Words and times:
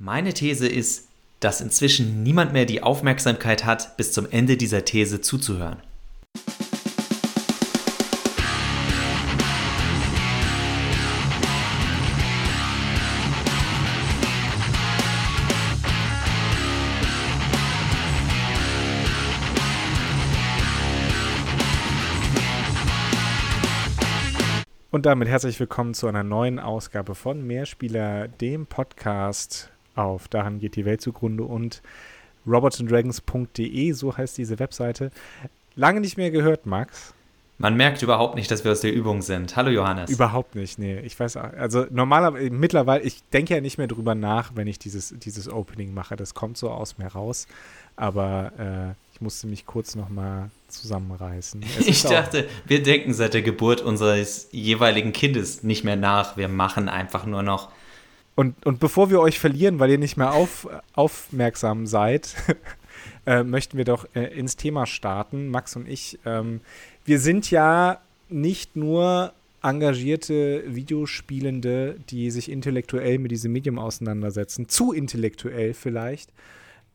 Meine 0.00 0.34
These 0.34 0.66
ist, 0.66 1.06
dass 1.38 1.60
inzwischen 1.60 2.24
niemand 2.24 2.52
mehr 2.52 2.66
die 2.66 2.82
Aufmerksamkeit 2.82 3.64
hat, 3.64 3.96
bis 3.96 4.12
zum 4.12 4.28
Ende 4.28 4.56
dieser 4.56 4.84
These 4.84 5.20
zuzuhören. 5.20 5.76
Und 24.90 25.06
damit 25.06 25.28
herzlich 25.28 25.58
willkommen 25.60 25.94
zu 25.94 26.08
einer 26.08 26.24
neuen 26.24 26.58
Ausgabe 26.58 27.14
von 27.14 27.46
Mehrspieler, 27.46 28.26
dem 28.26 28.66
Podcast 28.66 29.70
auf 29.94 30.28
Daran 30.28 30.58
geht 30.58 30.76
die 30.76 30.84
Welt 30.84 31.00
zugrunde 31.00 31.44
und 31.44 31.82
robotsanddragons.de, 32.46 33.92
so 33.92 34.16
heißt 34.16 34.36
diese 34.38 34.58
Webseite. 34.58 35.10
Lange 35.76 36.00
nicht 36.00 36.16
mehr 36.16 36.30
gehört, 36.30 36.66
Max. 36.66 37.14
Man 37.56 37.76
merkt 37.76 38.02
überhaupt 38.02 38.34
nicht, 38.34 38.50
dass 38.50 38.64
wir 38.64 38.72
aus 38.72 38.80
der 38.80 38.92
Übung 38.92 39.22
sind. 39.22 39.54
Hallo 39.54 39.70
Johannes. 39.70 40.10
Überhaupt 40.10 40.56
nicht, 40.56 40.78
nee. 40.78 40.98
Ich 41.00 41.18
weiß 41.18 41.36
auch, 41.36 41.52
also 41.52 41.86
normalerweise, 41.88 42.50
mittlerweile, 42.50 43.04
ich 43.04 43.22
denke 43.32 43.54
ja 43.54 43.60
nicht 43.60 43.78
mehr 43.78 43.86
drüber 43.86 44.16
nach, 44.16 44.52
wenn 44.56 44.66
ich 44.66 44.80
dieses, 44.80 45.14
dieses 45.16 45.48
Opening 45.48 45.94
mache. 45.94 46.16
Das 46.16 46.34
kommt 46.34 46.58
so 46.58 46.70
aus 46.70 46.98
mir 46.98 47.06
raus. 47.06 47.46
Aber 47.94 48.52
äh, 48.58 49.14
ich 49.14 49.20
musste 49.20 49.46
mich 49.46 49.66
kurz 49.66 49.94
nochmal 49.94 50.50
zusammenreißen. 50.66 51.64
Ich 51.86 52.02
dachte, 52.02 52.48
wir 52.66 52.82
denken 52.82 53.14
seit 53.14 53.34
der 53.34 53.42
Geburt 53.42 53.80
unseres 53.80 54.48
jeweiligen 54.50 55.12
Kindes 55.12 55.62
nicht 55.62 55.84
mehr 55.84 55.96
nach. 55.96 56.36
Wir 56.36 56.48
machen 56.48 56.88
einfach 56.88 57.24
nur 57.24 57.44
noch. 57.44 57.70
Und, 58.34 58.66
und 58.66 58.80
bevor 58.80 59.10
wir 59.10 59.20
euch 59.20 59.38
verlieren, 59.38 59.78
weil 59.78 59.90
ihr 59.90 59.98
nicht 59.98 60.16
mehr 60.16 60.32
auf, 60.32 60.68
aufmerksam 60.94 61.86
seid, 61.86 62.34
äh, 63.26 63.44
möchten 63.44 63.76
wir 63.76 63.84
doch 63.84 64.06
äh, 64.14 64.24
ins 64.38 64.56
Thema 64.56 64.86
starten. 64.86 65.48
Max 65.48 65.76
und 65.76 65.88
ich, 65.88 66.18
ähm, 66.24 66.60
wir 67.04 67.20
sind 67.20 67.50
ja 67.50 68.00
nicht 68.28 68.76
nur 68.76 69.32
engagierte 69.62 70.64
Videospielende, 70.66 71.96
die 72.10 72.30
sich 72.30 72.50
intellektuell 72.50 73.18
mit 73.18 73.30
diesem 73.30 73.52
Medium 73.52 73.78
auseinandersetzen, 73.78 74.68
zu 74.68 74.92
intellektuell 74.92 75.72
vielleicht, 75.72 76.30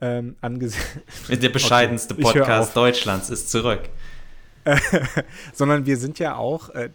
ähm, 0.01 0.35
Der 0.41 1.49
bescheidenste 1.49 2.13
okay, 2.13 2.21
Podcast 2.21 2.75
Deutschlands 2.75 3.29
ist 3.29 3.49
zurück. 3.49 3.81
sondern 5.53 5.85
wir 5.85 5.97
sind 5.97 6.19
ja 6.19 6.35
auch 6.35 6.69
äh, 6.69 6.89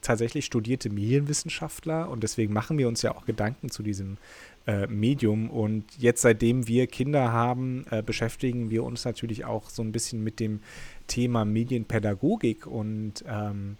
tatsächlich 0.00 0.44
studierte 0.44 0.90
Medienwissenschaftler 0.90 2.08
und 2.08 2.22
deswegen 2.22 2.52
machen 2.52 2.78
wir 2.78 2.88
uns 2.88 3.02
ja 3.02 3.14
auch 3.14 3.26
Gedanken 3.26 3.70
zu 3.70 3.82
diesem 3.82 4.18
äh, 4.66 4.86
Medium. 4.86 5.50
Und 5.50 5.84
jetzt, 5.98 6.22
seitdem 6.22 6.66
wir 6.66 6.86
Kinder 6.86 7.32
haben, 7.32 7.84
äh, 7.90 8.02
beschäftigen 8.02 8.70
wir 8.70 8.84
uns 8.84 9.04
natürlich 9.04 9.44
auch 9.44 9.70
so 9.70 9.82
ein 9.82 9.92
bisschen 9.92 10.22
mit 10.22 10.40
dem 10.40 10.60
Thema 11.06 11.44
Medienpädagogik. 11.44 12.66
Und 12.66 13.24
ähm, 13.28 13.76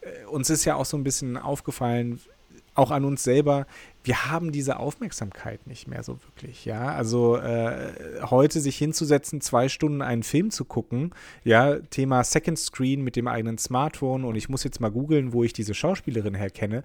äh, 0.00 0.26
uns 0.26 0.50
ist 0.50 0.64
ja 0.64 0.76
auch 0.76 0.84
so 0.84 0.96
ein 0.96 1.04
bisschen 1.04 1.36
aufgefallen, 1.36 2.20
auch 2.78 2.90
an 2.90 3.04
uns 3.04 3.22
selber, 3.22 3.66
wir 4.04 4.26
haben 4.30 4.52
diese 4.52 4.78
Aufmerksamkeit 4.78 5.66
nicht 5.66 5.88
mehr 5.88 6.02
so 6.02 6.18
wirklich, 6.22 6.64
ja. 6.64 6.92
Also 6.92 7.36
äh, 7.36 7.92
heute 8.22 8.60
sich 8.60 8.78
hinzusetzen, 8.78 9.40
zwei 9.40 9.68
Stunden 9.68 10.00
einen 10.00 10.22
Film 10.22 10.50
zu 10.50 10.64
gucken, 10.64 11.12
ja, 11.44 11.78
Thema 11.90 12.24
Second 12.24 12.58
Screen 12.58 13.02
mit 13.02 13.16
dem 13.16 13.28
eigenen 13.28 13.58
Smartphone 13.58 14.24
und 14.24 14.36
ich 14.36 14.48
muss 14.48 14.64
jetzt 14.64 14.80
mal 14.80 14.90
googeln, 14.90 15.32
wo 15.32 15.44
ich 15.44 15.52
diese 15.52 15.74
Schauspielerin 15.74 16.34
herkenne. 16.34 16.84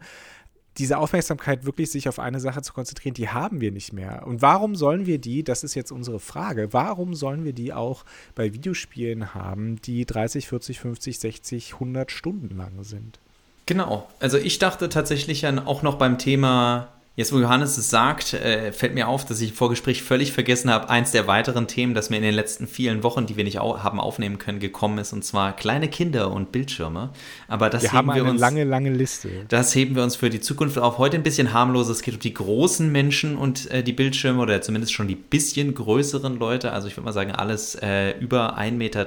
Diese 0.80 0.98
Aufmerksamkeit 0.98 1.66
wirklich 1.66 1.92
sich 1.92 2.10
auf 2.10 2.18
eine 2.18 2.40
Sache 2.40 2.64
zu 2.64 2.74
konzentrieren, 2.74 3.14
die 3.14 3.30
haben 3.30 3.62
wir 3.62 3.72
nicht 3.72 3.94
mehr. 3.94 4.26
Und 4.26 4.42
warum 4.42 4.76
sollen 4.76 5.06
wir 5.06 5.20
die, 5.20 5.44
das 5.44 5.64
ist 5.64 5.76
jetzt 5.76 5.92
unsere 5.92 6.20
Frage, 6.20 6.74
warum 6.74 7.14
sollen 7.14 7.46
wir 7.46 7.54
die 7.54 7.74
auch 7.74 8.06
bei 8.34 8.54
Videospielen 8.54 9.36
haben, 9.36 9.80
die 9.84 10.06
30, 10.06 10.48
40, 10.48 10.80
50, 10.80 11.20
60, 11.20 11.74
100 11.74 12.12
Stunden 12.12 12.58
lang 12.58 12.84
sind? 12.84 13.20
Genau. 13.66 14.10
Also 14.20 14.38
ich 14.38 14.60
dachte 14.60 14.90
tatsächlich 14.90 15.48
auch 15.48 15.84
noch 15.84 15.96
beim 15.96 16.18
Thema, 16.18 16.90
jetzt 17.16 17.32
wo 17.32 17.40
Johannes 17.40 17.78
es 17.78 17.90
sagt, 17.90 18.34
äh, 18.34 18.72
fällt 18.72 18.96
mir 18.96 19.08
auf, 19.08 19.24
dass 19.26 19.40
ich 19.40 19.52
im 19.52 19.56
Vorgespräch 19.56 20.02
völlig 20.02 20.34
vergessen 20.34 20.72
habe, 20.72 20.90
eins 20.90 21.12
der 21.12 21.28
weiteren 21.28 21.68
Themen, 21.68 21.94
das 21.94 22.10
mir 22.10 22.18
in 22.18 22.24
den 22.24 22.34
letzten 22.34 22.68
vielen 22.68 23.04
Wochen, 23.04 23.28
die 23.28 23.38
wir 23.38 23.44
nicht 23.44 23.60
au 23.60 23.80
haben 23.84 24.00
aufnehmen 24.00 24.40
können, 24.40 24.60
gekommen 24.60 24.98
ist, 24.98 25.14
und 25.14 25.24
zwar 25.24 25.56
kleine 25.56 25.90
Kinder 25.90 26.32
und 26.32 26.52
Bildschirme. 26.52 27.12
Aber 27.48 27.70
das 27.70 27.84
wir 27.84 27.92
heben 27.92 28.10
haben 28.10 28.16
wir 28.16 28.26
uns, 28.26 28.42
lange, 28.42 28.64
lange 28.64 28.90
Liste. 28.90 29.30
Das 29.48 29.76
heben 29.76 29.96
wir 29.96 30.04
uns 30.04 30.16
für 30.16 30.32
die 30.32 30.42
Zukunft 30.42 30.78
auf. 30.80 30.98
Heute 30.98 31.18
ein 31.18 31.24
bisschen 31.24 31.54
harmlos. 31.54 31.88
Es 31.88 32.02
geht 32.02 32.16
um 32.16 32.20
die 32.20 32.34
großen 32.34 32.92
Menschen 32.92 33.38
und 33.38 33.70
äh, 33.70 33.84
die 33.84 33.94
Bildschirme 33.94 34.42
oder 34.42 34.62
zumindest 34.62 34.94
schon 34.94 35.08
die 35.08 35.16
bisschen 35.16 35.76
größeren 35.76 36.38
Leute. 36.40 36.72
Also 36.72 36.88
ich 36.88 36.98
würde 36.98 37.06
mal 37.06 37.14
sagen, 37.14 37.32
alles 37.32 37.76
äh, 37.76 38.18
über 38.20 38.58
1,30 38.58 38.72
Meter. 38.72 39.06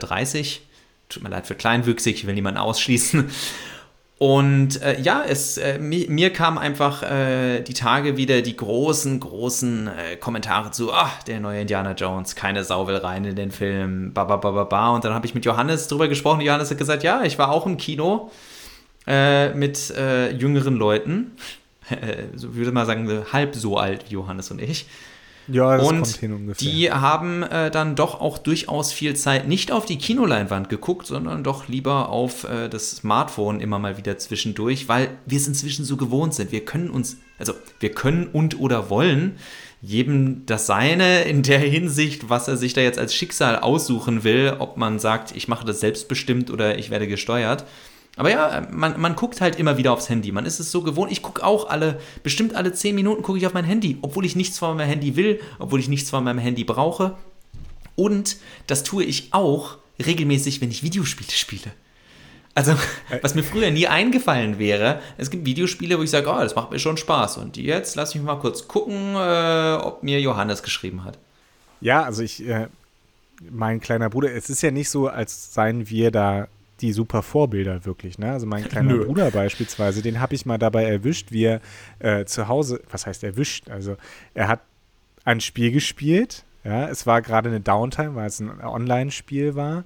Tut 1.08 1.22
mir 1.22 1.28
leid 1.28 1.46
für 1.46 1.54
kleinwüchsig, 1.54 2.16
ich 2.16 2.26
will 2.26 2.34
niemanden 2.34 2.58
ausschließen. 2.58 3.30
Und 4.18 4.80
äh, 4.80 4.98
ja, 4.98 5.22
es, 5.28 5.58
äh, 5.58 5.78
mir, 5.78 6.08
mir 6.08 6.32
kam 6.32 6.56
einfach 6.56 7.02
äh, 7.02 7.60
die 7.60 7.74
Tage 7.74 8.16
wieder 8.16 8.40
die 8.40 8.56
großen, 8.56 9.20
großen 9.20 9.88
äh, 9.88 10.16
Kommentare 10.16 10.70
zu, 10.70 10.90
ach, 10.90 11.22
der 11.24 11.38
neue 11.38 11.60
Indiana 11.60 11.92
Jones, 11.92 12.34
keine 12.34 12.64
Sau 12.64 12.86
will 12.86 12.96
rein 12.96 13.26
in 13.26 13.36
den 13.36 13.50
Film, 13.50 14.14
ba, 14.14 14.24
ba, 14.24 14.36
ba, 14.36 14.52
ba, 14.52 14.64
ba. 14.64 14.94
Und 14.94 15.04
dann 15.04 15.12
habe 15.12 15.26
ich 15.26 15.34
mit 15.34 15.44
Johannes 15.44 15.88
drüber 15.88 16.08
gesprochen. 16.08 16.40
Johannes 16.40 16.70
hat 16.70 16.78
gesagt, 16.78 17.02
ja, 17.02 17.24
ich 17.24 17.38
war 17.38 17.50
auch 17.50 17.66
im 17.66 17.76
Kino 17.76 18.30
äh, 19.06 19.50
mit 19.50 19.90
äh, 19.90 20.30
jüngeren 20.32 20.76
Leuten. 20.76 21.32
so 22.34 22.54
würde 22.54 22.72
man 22.72 22.86
sagen, 22.86 23.08
halb 23.32 23.54
so 23.54 23.76
alt 23.76 24.06
wie 24.08 24.14
Johannes 24.14 24.50
und 24.50 24.62
ich. 24.62 24.86
Ja, 25.48 25.76
das 25.76 25.86
und 25.86 26.02
kommt 26.02 26.16
hin 26.16 26.32
ungefähr. 26.32 26.68
Die 26.68 26.90
haben 26.90 27.42
äh, 27.42 27.70
dann 27.70 27.94
doch 27.94 28.20
auch 28.20 28.38
durchaus 28.38 28.92
viel 28.92 29.14
Zeit 29.14 29.46
nicht 29.46 29.70
auf 29.70 29.86
die 29.86 29.98
Kinoleinwand 29.98 30.68
geguckt, 30.68 31.06
sondern 31.06 31.44
doch 31.44 31.68
lieber 31.68 32.08
auf 32.08 32.44
äh, 32.44 32.68
das 32.68 32.90
Smartphone 32.90 33.60
immer 33.60 33.78
mal 33.78 33.96
wieder 33.96 34.18
zwischendurch, 34.18 34.88
weil 34.88 35.10
wir 35.24 35.38
es 35.38 35.46
inzwischen 35.46 35.84
so 35.84 35.96
gewohnt 35.96 36.34
sind. 36.34 36.52
Wir 36.52 36.64
können 36.64 36.90
uns, 36.90 37.18
also 37.38 37.52
wir 37.80 37.92
können 37.92 38.28
und 38.32 38.58
oder 38.58 38.90
wollen 38.90 39.38
jedem 39.82 40.46
das 40.46 40.66
Seine 40.66 41.22
in 41.22 41.42
der 41.42 41.60
Hinsicht, 41.60 42.28
was 42.28 42.48
er 42.48 42.56
sich 42.56 42.72
da 42.72 42.80
jetzt 42.80 42.98
als 42.98 43.14
Schicksal 43.14 43.58
aussuchen 43.58 44.24
will, 44.24 44.56
ob 44.58 44.76
man 44.76 44.98
sagt, 44.98 45.36
ich 45.36 45.48
mache 45.48 45.66
das 45.66 45.80
selbstbestimmt 45.80 46.50
oder 46.50 46.78
ich 46.78 46.90
werde 46.90 47.06
gesteuert. 47.06 47.64
Aber 48.16 48.30
ja, 48.30 48.66
man, 48.70 48.98
man 48.98 49.14
guckt 49.14 49.42
halt 49.42 49.58
immer 49.58 49.76
wieder 49.76 49.92
aufs 49.92 50.08
Handy. 50.08 50.32
Man 50.32 50.46
ist 50.46 50.58
es 50.58 50.72
so 50.72 50.82
gewohnt. 50.82 51.12
Ich 51.12 51.22
gucke 51.22 51.44
auch 51.44 51.68
alle, 51.68 52.00
bestimmt 52.22 52.54
alle 52.54 52.72
10 52.72 52.94
Minuten 52.94 53.22
gucke 53.22 53.38
ich 53.38 53.46
auf 53.46 53.52
mein 53.52 53.66
Handy, 53.66 53.98
obwohl 54.00 54.24
ich 54.24 54.34
nichts 54.34 54.58
von 54.58 54.76
meinem 54.76 54.88
Handy 54.88 55.16
will, 55.16 55.40
obwohl 55.58 55.80
ich 55.80 55.88
nichts 55.88 56.08
von 56.08 56.24
meinem 56.24 56.38
Handy 56.38 56.64
brauche. 56.64 57.14
Und 57.94 58.38
das 58.66 58.84
tue 58.84 59.04
ich 59.04 59.34
auch 59.34 59.76
regelmäßig, 60.04 60.62
wenn 60.62 60.70
ich 60.70 60.82
Videospiele 60.82 61.30
spiele. 61.30 61.72
Also, 62.54 62.72
äh. 63.10 63.18
was 63.20 63.34
mir 63.34 63.42
früher 63.42 63.70
nie 63.70 63.86
eingefallen 63.86 64.58
wäre, 64.58 65.00
es 65.18 65.30
gibt 65.30 65.44
Videospiele, 65.44 65.98
wo 65.98 66.02
ich 66.02 66.10
sage, 66.10 66.30
oh, 66.30 66.38
das 66.38 66.54
macht 66.54 66.70
mir 66.70 66.78
schon 66.78 66.96
Spaß. 66.96 67.36
Und 67.36 67.58
jetzt 67.58 67.96
lass 67.96 68.14
mich 68.14 68.24
mal 68.24 68.36
kurz 68.36 68.66
gucken, 68.66 69.14
äh, 69.14 69.74
ob 69.74 70.02
mir 70.02 70.20
Johannes 70.22 70.62
geschrieben 70.62 71.04
hat. 71.04 71.18
Ja, 71.82 72.02
also 72.02 72.22
ich, 72.22 72.46
äh, 72.48 72.68
mein 73.50 73.80
kleiner 73.80 74.08
Bruder, 74.08 74.32
es 74.32 74.48
ist 74.48 74.62
ja 74.62 74.70
nicht 74.70 74.88
so, 74.88 75.08
als 75.08 75.52
seien 75.52 75.90
wir 75.90 76.10
da 76.10 76.48
die 76.80 76.92
super 76.92 77.22
Vorbilder 77.22 77.84
wirklich. 77.84 78.18
Ne? 78.18 78.30
Also 78.30 78.46
mein 78.46 78.64
kleiner 78.68 78.94
Nö. 78.94 79.04
Bruder 79.06 79.30
beispielsweise, 79.30 80.02
den 80.02 80.20
habe 80.20 80.34
ich 80.34 80.46
mal 80.46 80.58
dabei 80.58 80.84
erwischt, 80.84 81.32
wie 81.32 81.44
er 81.44 81.60
äh, 81.98 82.24
zu 82.24 82.48
Hause, 82.48 82.82
was 82.90 83.06
heißt 83.06 83.24
erwischt? 83.24 83.70
Also 83.70 83.96
er 84.34 84.48
hat 84.48 84.60
ein 85.24 85.40
Spiel 85.40 85.72
gespielt. 85.72 86.44
Ja, 86.64 86.88
es 86.88 87.06
war 87.06 87.22
gerade 87.22 87.48
eine 87.48 87.60
Downtime, 87.60 88.16
weil 88.16 88.26
es 88.26 88.40
ein 88.40 88.60
Online-Spiel 88.60 89.54
war. 89.54 89.84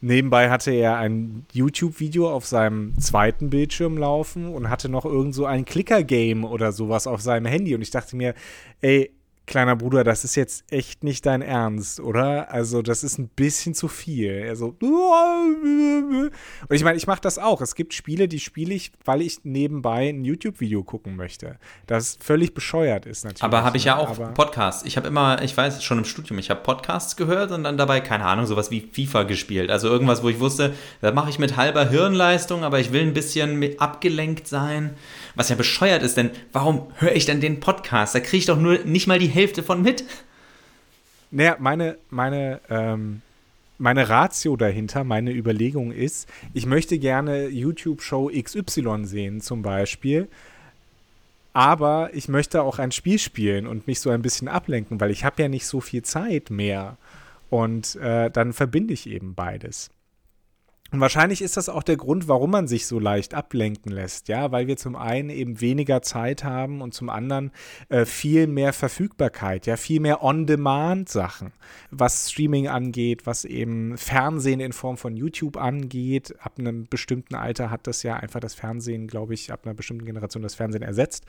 Nebenbei 0.00 0.48
hatte 0.50 0.70
er 0.70 0.96
ein 0.96 1.44
YouTube-Video 1.52 2.30
auf 2.30 2.46
seinem 2.46 2.96
zweiten 3.00 3.50
Bildschirm 3.50 3.98
laufen 3.98 4.54
und 4.54 4.70
hatte 4.70 4.88
noch 4.88 5.04
irgend 5.04 5.34
so 5.34 5.44
ein 5.44 5.64
Clicker-Game 5.64 6.44
oder 6.44 6.70
sowas 6.70 7.06
auf 7.06 7.20
seinem 7.20 7.46
Handy. 7.46 7.74
Und 7.74 7.82
ich 7.82 7.90
dachte 7.90 8.14
mir, 8.14 8.34
ey, 8.80 9.10
kleiner 9.48 9.74
Bruder, 9.74 10.04
das 10.04 10.22
ist 10.22 10.36
jetzt 10.36 10.64
echt 10.70 11.02
nicht 11.02 11.26
dein 11.26 11.42
Ernst, 11.42 11.98
oder? 11.98 12.52
Also, 12.52 12.82
das 12.82 13.02
ist 13.02 13.18
ein 13.18 13.28
bisschen 13.28 13.74
zu 13.74 13.88
viel. 13.88 14.46
Also, 14.48 14.76
und 14.78 16.30
ich 16.70 16.84
meine, 16.84 16.96
ich 16.96 17.06
mache 17.06 17.20
das 17.20 17.38
auch. 17.38 17.60
Es 17.60 17.74
gibt 17.74 17.94
Spiele, 17.94 18.28
die 18.28 18.38
spiele 18.38 18.74
ich, 18.74 18.92
weil 19.04 19.22
ich 19.22 19.40
nebenbei 19.44 20.10
ein 20.10 20.24
YouTube-Video 20.24 20.84
gucken 20.84 21.16
möchte. 21.16 21.56
Das 21.86 22.18
völlig 22.20 22.54
bescheuert 22.54 23.06
ist 23.06 23.24
natürlich. 23.24 23.42
Aber 23.42 23.64
habe 23.64 23.76
ich 23.76 23.84
ja 23.84 23.96
auch 23.96 24.10
aber 24.10 24.28
Podcasts. 24.28 24.84
Ich 24.84 24.96
habe 24.96 25.08
immer, 25.08 25.42
ich 25.42 25.56
weiß 25.56 25.82
schon 25.82 25.98
im 25.98 26.04
Studium, 26.04 26.38
ich 26.38 26.50
habe 26.50 26.60
Podcasts 26.60 27.16
gehört 27.16 27.50
und 27.50 27.64
dann 27.64 27.76
dabei, 27.76 28.00
keine 28.00 28.26
Ahnung, 28.26 28.46
sowas 28.46 28.70
wie 28.70 28.80
FIFA 28.80 29.24
gespielt. 29.24 29.70
Also 29.70 29.88
irgendwas, 29.88 30.22
wo 30.22 30.28
ich 30.28 30.38
wusste, 30.38 30.74
das 31.00 31.14
mache 31.14 31.30
ich 31.30 31.38
mit 31.38 31.56
halber 31.56 31.88
Hirnleistung, 31.88 32.64
aber 32.64 32.78
ich 32.78 32.92
will 32.92 33.02
ein 33.02 33.14
bisschen 33.14 33.78
abgelenkt 33.78 34.46
sein. 34.46 34.94
Was 35.34 35.48
ja 35.48 35.56
bescheuert 35.56 36.02
ist, 36.02 36.16
denn 36.16 36.30
warum 36.52 36.88
höre 36.96 37.14
ich 37.14 37.24
denn 37.24 37.40
den 37.40 37.60
Podcast? 37.60 38.14
Da 38.14 38.20
kriege 38.20 38.36
ich 38.38 38.46
doch 38.46 38.58
nur 38.58 38.78
nicht 38.84 39.06
mal 39.06 39.18
die 39.18 39.28
Hälfte 39.38 39.62
von 39.62 39.82
mit. 39.82 40.04
Naja, 41.30 41.56
meine, 41.58 41.96
meine, 42.10 42.60
ähm, 42.68 43.22
meine 43.78 44.08
Ratio 44.08 44.56
dahinter, 44.56 45.04
meine 45.04 45.32
Überlegung 45.32 45.92
ist, 45.92 46.28
ich 46.54 46.66
möchte 46.66 46.98
gerne 46.98 47.48
YouTube-Show 47.48 48.30
XY 48.34 49.04
sehen, 49.04 49.40
zum 49.40 49.62
Beispiel. 49.62 50.28
aber 51.52 52.10
ich 52.12 52.28
möchte 52.28 52.62
auch 52.62 52.78
ein 52.78 52.92
Spiel 52.92 53.18
spielen 53.18 53.66
und 53.66 53.86
mich 53.88 53.98
so 54.00 54.10
ein 54.10 54.22
bisschen 54.22 54.46
ablenken, 54.48 55.00
weil 55.00 55.10
ich 55.10 55.24
habe 55.24 55.42
ja 55.42 55.48
nicht 55.48 55.66
so 55.66 55.80
viel 55.80 56.02
Zeit 56.02 56.50
mehr. 56.50 56.96
Und 57.50 57.96
äh, 57.96 58.30
dann 58.30 58.52
verbinde 58.52 58.94
ich 58.94 59.08
eben 59.08 59.34
beides. 59.34 59.90
Und 60.90 61.00
wahrscheinlich 61.00 61.42
ist 61.42 61.58
das 61.58 61.68
auch 61.68 61.82
der 61.82 61.98
Grund, 61.98 62.28
warum 62.28 62.50
man 62.50 62.66
sich 62.66 62.86
so 62.86 62.98
leicht 62.98 63.34
ablenken 63.34 63.92
lässt, 63.92 64.28
ja, 64.28 64.52
weil 64.52 64.68
wir 64.68 64.78
zum 64.78 64.96
einen 64.96 65.28
eben 65.28 65.60
weniger 65.60 66.00
Zeit 66.00 66.44
haben 66.44 66.80
und 66.80 66.94
zum 66.94 67.10
anderen 67.10 67.50
äh, 67.90 68.06
viel 68.06 68.46
mehr 68.46 68.72
Verfügbarkeit, 68.72 69.66
ja, 69.66 69.76
viel 69.76 70.00
mehr 70.00 70.22
On-Demand-Sachen, 70.22 71.52
was 71.90 72.30
Streaming 72.30 72.68
angeht, 72.68 73.26
was 73.26 73.44
eben 73.44 73.98
Fernsehen 73.98 74.60
in 74.60 74.72
Form 74.72 74.96
von 74.96 75.14
YouTube 75.14 75.58
angeht. 75.58 76.34
Ab 76.40 76.54
einem 76.58 76.86
bestimmten 76.88 77.34
Alter 77.34 77.70
hat 77.70 77.86
das 77.86 78.02
ja 78.02 78.16
einfach 78.16 78.40
das 78.40 78.54
Fernsehen, 78.54 79.08
glaube 79.08 79.34
ich, 79.34 79.52
ab 79.52 79.60
einer 79.64 79.74
bestimmten 79.74 80.06
Generation 80.06 80.42
das 80.42 80.54
Fernsehen 80.54 80.82
ersetzt. 80.82 81.26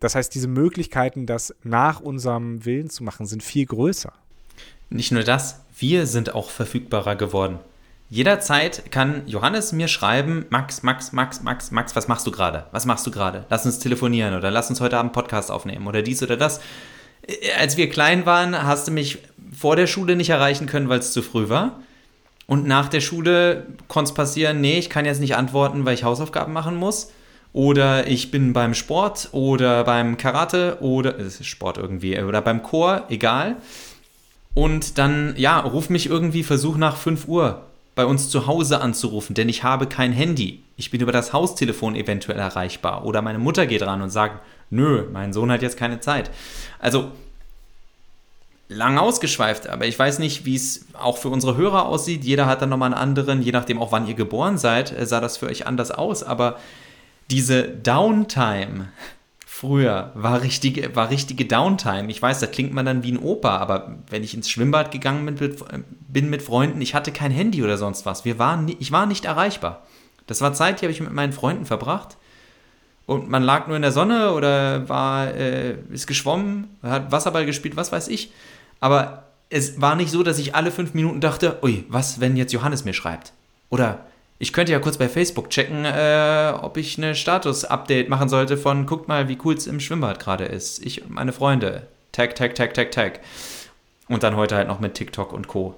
Das 0.00 0.16
heißt, 0.16 0.34
diese 0.34 0.48
Möglichkeiten, 0.48 1.24
das 1.24 1.54
nach 1.64 2.00
unserem 2.00 2.66
Willen 2.66 2.90
zu 2.90 3.04
machen, 3.04 3.24
sind 3.24 3.42
viel 3.42 3.64
größer. 3.64 4.12
Nicht 4.90 5.12
nur 5.12 5.22
das, 5.22 5.64
wir 5.78 6.06
sind 6.06 6.34
auch 6.34 6.50
verfügbarer 6.50 7.16
geworden. 7.16 7.58
Jederzeit 8.10 8.90
kann 8.90 9.22
Johannes 9.26 9.72
mir 9.72 9.86
schreiben, 9.86 10.46
Max, 10.48 10.82
Max, 10.82 11.12
Max, 11.12 11.42
Max, 11.42 11.70
Max, 11.70 11.94
was 11.94 12.08
machst 12.08 12.26
du 12.26 12.30
gerade? 12.30 12.64
Was 12.72 12.86
machst 12.86 13.06
du 13.06 13.10
gerade? 13.10 13.44
Lass 13.50 13.66
uns 13.66 13.80
telefonieren 13.80 14.34
oder 14.34 14.50
lass 14.50 14.70
uns 14.70 14.80
heute 14.80 14.96
Abend 14.96 15.12
Podcast 15.12 15.50
aufnehmen 15.50 15.86
oder 15.86 16.00
dies 16.00 16.22
oder 16.22 16.38
das. 16.38 16.60
Äh, 17.26 17.34
als 17.60 17.76
wir 17.76 17.90
klein 17.90 18.24
waren, 18.24 18.56
hast 18.66 18.88
du 18.88 18.92
mich 18.92 19.18
vor 19.52 19.76
der 19.76 19.86
Schule 19.86 20.16
nicht 20.16 20.30
erreichen 20.30 20.66
können, 20.66 20.88
weil 20.88 21.00
es 21.00 21.12
zu 21.12 21.20
früh 21.20 21.50
war. 21.50 21.80
Und 22.46 22.66
nach 22.66 22.88
der 22.88 23.02
Schule 23.02 23.66
konnte 23.88 24.08
es 24.08 24.14
passieren, 24.14 24.62
nee, 24.62 24.78
ich 24.78 24.88
kann 24.88 25.04
jetzt 25.04 25.20
nicht 25.20 25.36
antworten, 25.36 25.84
weil 25.84 25.92
ich 25.92 26.04
Hausaufgaben 26.04 26.54
machen 26.54 26.76
muss. 26.76 27.12
Oder 27.52 28.06
ich 28.06 28.30
bin 28.30 28.54
beim 28.54 28.72
Sport 28.72 29.28
oder 29.32 29.84
beim 29.84 30.16
Karate 30.16 30.78
oder 30.80 31.16
ist 31.16 31.44
Sport 31.44 31.76
irgendwie 31.76 32.18
oder 32.18 32.40
beim 32.40 32.62
Chor, 32.62 33.04
egal. 33.10 33.56
Und 34.54 34.96
dann, 34.96 35.34
ja, 35.36 35.60
ruf 35.60 35.90
mich 35.90 36.06
irgendwie, 36.06 36.42
versuch 36.42 36.78
nach 36.78 36.96
5 36.96 37.28
Uhr 37.28 37.67
bei 37.98 38.06
uns 38.06 38.30
zu 38.30 38.46
Hause 38.46 38.80
anzurufen, 38.80 39.34
denn 39.34 39.48
ich 39.48 39.64
habe 39.64 39.88
kein 39.88 40.12
Handy. 40.12 40.62
Ich 40.76 40.92
bin 40.92 41.00
über 41.00 41.10
das 41.10 41.32
Haustelefon 41.32 41.96
eventuell 41.96 42.38
erreichbar. 42.38 43.04
Oder 43.04 43.22
meine 43.22 43.40
Mutter 43.40 43.66
geht 43.66 43.82
ran 43.82 44.02
und 44.02 44.10
sagt, 44.10 44.40
nö, 44.70 45.08
mein 45.12 45.32
Sohn 45.32 45.50
hat 45.50 45.62
jetzt 45.62 45.76
keine 45.76 45.98
Zeit. 45.98 46.30
Also 46.78 47.10
lang 48.68 48.98
ausgeschweift, 48.98 49.68
aber 49.68 49.86
ich 49.86 49.98
weiß 49.98 50.20
nicht, 50.20 50.44
wie 50.44 50.54
es 50.54 50.86
auch 50.92 51.18
für 51.18 51.28
unsere 51.28 51.56
Hörer 51.56 51.86
aussieht. 51.86 52.22
Jeder 52.22 52.46
hat 52.46 52.62
dann 52.62 52.68
nochmal 52.68 52.92
einen 52.92 53.02
anderen, 53.02 53.42
je 53.42 53.50
nachdem 53.50 53.82
auch 53.82 53.90
wann 53.90 54.06
ihr 54.06 54.14
geboren 54.14 54.58
seid, 54.58 54.96
äh, 54.96 55.04
sah 55.04 55.20
das 55.20 55.36
für 55.36 55.46
euch 55.46 55.66
anders 55.66 55.90
aus. 55.90 56.22
Aber 56.22 56.60
diese 57.32 57.64
Downtime, 57.64 58.92
früher 59.58 60.12
war 60.14 60.42
richtige, 60.42 60.94
war 60.94 61.10
richtige 61.10 61.44
Downtime. 61.44 62.08
Ich 62.12 62.22
weiß, 62.22 62.38
da 62.38 62.46
klingt 62.46 62.72
man 62.72 62.86
dann 62.86 63.02
wie 63.02 63.10
ein 63.10 63.18
Opa, 63.18 63.56
aber 63.56 63.96
wenn 64.08 64.22
ich 64.22 64.34
ins 64.34 64.48
Schwimmbad 64.48 64.92
gegangen 64.92 65.26
bin 65.26 65.34
mit, 65.34 65.64
bin 66.06 66.30
mit 66.30 66.42
Freunden, 66.42 66.80
ich 66.80 66.94
hatte 66.94 67.10
kein 67.10 67.32
Handy 67.32 67.64
oder 67.64 67.76
sonst 67.76 68.06
was. 68.06 68.24
Wir 68.24 68.38
waren, 68.38 68.68
ich 68.78 68.92
war 68.92 69.06
nicht 69.06 69.24
erreichbar. 69.24 69.82
Das 70.28 70.40
war 70.42 70.52
Zeit, 70.52 70.80
die 70.80 70.84
habe 70.84 70.92
ich 70.92 71.00
mit 71.00 71.12
meinen 71.12 71.32
Freunden 71.32 71.66
verbracht. 71.66 72.16
Und 73.06 73.28
man 73.28 73.42
lag 73.42 73.66
nur 73.66 73.74
in 73.74 73.82
der 73.82 73.90
Sonne 73.90 74.32
oder 74.32 74.88
war, 74.88 75.34
äh, 75.34 75.74
ist 75.90 76.06
geschwommen, 76.06 76.68
hat 76.80 77.10
Wasserball 77.10 77.44
gespielt, 77.44 77.76
was 77.76 77.90
weiß 77.90 78.06
ich. 78.08 78.30
Aber 78.78 79.24
es 79.50 79.80
war 79.80 79.96
nicht 79.96 80.12
so, 80.12 80.22
dass 80.22 80.38
ich 80.38 80.54
alle 80.54 80.70
fünf 80.70 80.94
Minuten 80.94 81.20
dachte, 81.20 81.58
ui, 81.64 81.84
was, 81.88 82.20
wenn 82.20 82.36
jetzt 82.36 82.52
Johannes 82.52 82.84
mir 82.84 82.94
schreibt? 82.94 83.32
Oder 83.70 84.06
ich 84.38 84.52
könnte 84.52 84.72
ja 84.72 84.78
kurz 84.78 84.98
bei 84.98 85.08
Facebook 85.08 85.50
checken, 85.50 85.84
äh, 85.84 86.52
ob 86.60 86.76
ich 86.76 86.96
eine 86.96 87.14
Status-Update 87.14 88.08
machen 88.08 88.28
sollte 88.28 88.56
von, 88.56 88.86
guckt 88.86 89.08
mal, 89.08 89.28
wie 89.28 89.38
cool 89.44 89.54
es 89.54 89.66
im 89.66 89.80
Schwimmbad 89.80 90.20
gerade 90.20 90.44
ist. 90.44 90.84
Ich 90.84 91.02
und 91.02 91.10
meine 91.10 91.32
Freunde. 91.32 91.88
Tag, 92.12 92.36
tag, 92.36 92.54
tag, 92.54 92.74
tag, 92.74 92.92
tag. 92.92 93.20
Und 94.08 94.22
dann 94.22 94.36
heute 94.36 94.56
halt 94.56 94.68
noch 94.68 94.80
mit 94.80 94.94
TikTok 94.94 95.32
und 95.32 95.48
Co. 95.48 95.74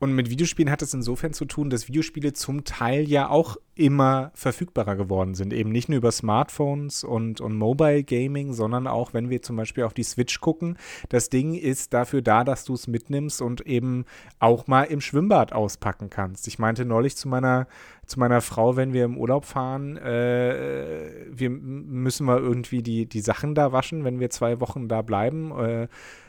Und 0.00 0.14
mit 0.14 0.30
Videospielen 0.30 0.70
hat 0.70 0.80
es 0.80 0.94
insofern 0.94 1.34
zu 1.34 1.44
tun, 1.44 1.68
dass 1.68 1.86
Videospiele 1.86 2.32
zum 2.32 2.64
Teil 2.64 3.06
ja 3.06 3.28
auch 3.28 3.58
immer 3.74 4.30
verfügbarer 4.34 4.96
geworden 4.96 5.34
sind. 5.34 5.52
Eben 5.52 5.70
nicht 5.70 5.90
nur 5.90 5.98
über 5.98 6.10
Smartphones 6.10 7.04
und, 7.04 7.42
und 7.42 7.54
Mobile 7.54 8.02
Gaming, 8.02 8.54
sondern 8.54 8.86
auch, 8.86 9.12
wenn 9.12 9.28
wir 9.28 9.42
zum 9.42 9.56
Beispiel 9.56 9.84
auf 9.84 9.92
die 9.92 10.02
Switch 10.02 10.40
gucken. 10.40 10.78
Das 11.10 11.28
Ding 11.28 11.52
ist 11.52 11.92
dafür 11.92 12.22
da, 12.22 12.44
dass 12.44 12.64
du 12.64 12.72
es 12.72 12.86
mitnimmst 12.86 13.42
und 13.42 13.60
eben 13.66 14.06
auch 14.38 14.66
mal 14.66 14.84
im 14.84 15.02
Schwimmbad 15.02 15.52
auspacken 15.52 16.08
kannst. 16.08 16.48
Ich 16.48 16.58
meinte 16.58 16.86
neulich 16.86 17.14
zu 17.16 17.28
meiner, 17.28 17.66
zu 18.06 18.18
meiner 18.18 18.40
Frau, 18.40 18.76
wenn 18.76 18.94
wir 18.94 19.04
im 19.04 19.18
Urlaub 19.18 19.44
fahren, 19.44 19.98
äh, 19.98 21.26
wir 21.30 21.50
müssen 21.50 22.24
mal 22.24 22.38
irgendwie 22.38 22.82
die, 22.82 23.04
die 23.04 23.20
Sachen 23.20 23.54
da 23.54 23.72
waschen, 23.72 24.04
wenn 24.04 24.18
wir 24.18 24.30
zwei 24.30 24.60
Wochen 24.60 24.88
da 24.88 25.02
bleiben. 25.02 25.52
Äh, 25.58 25.88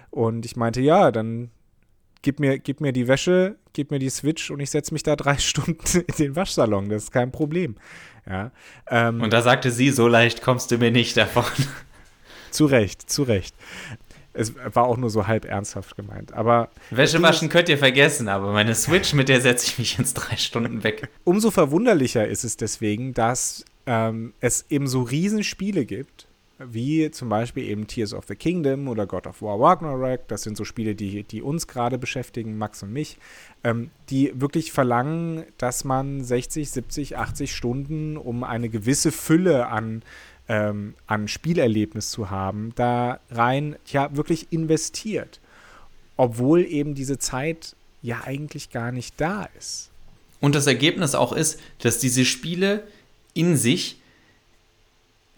und 0.09 0.45
ich 0.45 0.57
meinte, 0.57 0.81
ja, 0.81 1.09
dann 1.09 1.51
gib 2.21 2.39
mir, 2.39 2.59
gib 2.59 2.81
mir 2.81 2.91
die 2.91 3.07
Wäsche, 3.07 3.57
gib 3.73 3.91
mir 3.91 3.99
die 3.99 4.09
Switch 4.09 4.51
und 4.51 4.59
ich 4.59 4.69
setze 4.69 4.93
mich 4.93 5.03
da 5.03 5.15
drei 5.15 5.37
Stunden 5.39 5.99
in 5.99 6.15
den 6.17 6.35
Waschsalon. 6.35 6.89
Das 6.89 7.03
ist 7.03 7.11
kein 7.11 7.31
Problem. 7.31 7.75
Ja, 8.29 8.51
ähm, 8.89 9.21
und 9.21 9.33
da 9.33 9.41
sagte 9.41 9.71
sie, 9.71 9.89
so 9.89 10.07
leicht 10.07 10.43
kommst 10.43 10.71
du 10.71 10.77
mir 10.77 10.91
nicht 10.91 11.17
davon. 11.17 11.45
zu 12.51 12.65
Recht, 12.65 13.09
zu 13.09 13.23
Recht. 13.23 13.55
Es 14.33 14.53
war 14.55 14.85
auch 14.85 14.95
nur 14.95 15.09
so 15.09 15.27
halb 15.27 15.43
ernsthaft 15.43 15.97
gemeint. 15.97 16.31
Aber 16.33 16.69
Wäsche 16.89 17.21
waschen 17.21 17.49
könnt 17.49 17.67
ihr 17.67 17.77
vergessen, 17.77 18.29
aber 18.29 18.53
meine 18.53 18.75
Switch, 18.75 19.13
mit 19.13 19.27
der 19.27 19.41
setze 19.41 19.67
ich 19.67 19.79
mich 19.79 19.97
jetzt 19.97 20.13
drei 20.13 20.37
Stunden 20.37 20.83
weg. 20.83 21.09
Umso 21.25 21.51
verwunderlicher 21.51 22.25
ist 22.27 22.45
es 22.45 22.55
deswegen, 22.55 23.13
dass 23.13 23.65
ähm, 23.85 24.33
es 24.39 24.65
eben 24.69 24.87
so 24.87 25.01
Riesenspiele 25.01 25.85
gibt, 25.85 26.27
wie 26.69 27.11
zum 27.11 27.29
Beispiel 27.29 27.63
eben 27.63 27.87
Tears 27.87 28.13
of 28.13 28.25
the 28.27 28.35
Kingdom 28.35 28.87
oder 28.87 29.05
God 29.05 29.27
of 29.27 29.41
War 29.41 29.59
Ragnarok. 29.59 30.27
Das 30.27 30.43
sind 30.43 30.57
so 30.57 30.65
Spiele, 30.65 30.95
die, 30.95 31.23
die 31.23 31.41
uns 31.41 31.67
gerade 31.67 31.97
beschäftigen, 31.97 32.57
Max 32.57 32.83
und 32.83 32.93
mich, 32.93 33.17
ähm, 33.63 33.89
die 34.09 34.31
wirklich 34.35 34.71
verlangen, 34.71 35.43
dass 35.57 35.83
man 35.83 36.23
60, 36.23 36.69
70, 36.69 37.17
80 37.17 37.55
Stunden, 37.55 38.17
um 38.17 38.43
eine 38.43 38.69
gewisse 38.69 39.11
Fülle 39.11 39.67
an, 39.67 40.03
ähm, 40.47 40.95
an 41.07 41.27
Spielerlebnis 41.27 42.11
zu 42.11 42.29
haben, 42.29 42.73
da 42.75 43.19
rein 43.29 43.75
ja 43.87 44.15
wirklich 44.15 44.51
investiert. 44.51 45.39
Obwohl 46.17 46.65
eben 46.65 46.93
diese 46.95 47.17
Zeit 47.17 47.75
ja 48.01 48.21
eigentlich 48.25 48.69
gar 48.69 48.91
nicht 48.91 49.19
da 49.19 49.47
ist. 49.57 49.91
Und 50.39 50.55
das 50.55 50.67
Ergebnis 50.67 51.15
auch 51.15 51.33
ist, 51.33 51.59
dass 51.79 51.99
diese 51.99 52.25
Spiele 52.25 52.87
in 53.33 53.55
sich 53.55 54.00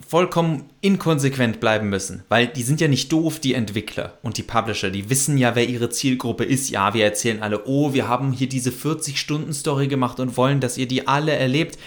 vollkommen 0.07 0.69
inkonsequent 0.81 1.60
bleiben 1.60 1.90
müssen, 1.90 2.24
weil 2.30 2.48
die 2.48 2.63
sind 2.63 2.81
ja 2.81 2.88
nicht 2.88 3.12
doof, 3.12 3.40
die 3.40 3.54
Entwickler 3.54 4.18
und 4.22 4.38
die 4.38 4.44
Publisher, 4.44 4.90
die 4.90 5.10
wissen 5.10 5.38
ja, 5.38 5.56
wer 5.56 5.68
ihre 5.68 5.90
Zielgruppe 5.90 6.44
ist. 6.44 6.70
Ja, 6.70 6.94
wir 6.94 7.06
erzählen 7.06 7.41
alle, 7.41 7.65
oh, 7.65 7.94
wir 7.94 8.08
haben 8.08 8.32
hier 8.32 8.50
diese 8.50 8.72
40-Stunden-Story 8.72 9.88
gemacht 9.88 10.20
und 10.20 10.38
wollen, 10.38 10.60
dass 10.60 10.77
ihr 10.77 10.88
die 10.88 11.08
alle 11.08 11.34
erlebt. 11.34 11.77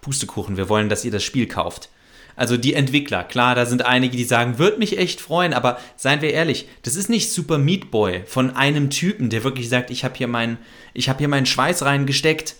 Pustekuchen, 0.00 0.56
wir 0.56 0.68
wollen, 0.68 0.88
dass 0.88 1.04
ihr 1.04 1.10
das 1.10 1.24
Spiel 1.24 1.46
kauft. 1.46 1.90
Also 2.36 2.58
die 2.58 2.74
Entwickler, 2.74 3.24
klar, 3.24 3.54
da 3.54 3.64
sind 3.64 3.84
einige, 3.84 4.16
die 4.16 4.24
sagen, 4.24 4.58
würde 4.58 4.78
mich 4.78 4.98
echt 4.98 5.20
freuen, 5.20 5.54
aber 5.54 5.78
seien 5.96 6.20
wir 6.20 6.32
ehrlich, 6.32 6.68
das 6.82 6.94
ist 6.94 7.08
nicht 7.08 7.32
Super 7.32 7.56
Meat 7.56 7.90
Boy 7.90 8.22
von 8.26 8.54
einem 8.54 8.90
Typen, 8.90 9.30
der 9.30 9.42
wirklich 9.42 9.70
sagt, 9.70 9.90
ich 9.90 10.04
habe 10.04 10.14
hier, 10.14 10.28
mein, 10.28 10.58
hab 10.96 11.18
hier 11.18 11.28
meinen 11.28 11.46
Schweiß 11.46 11.82
reingesteckt. 11.82 12.56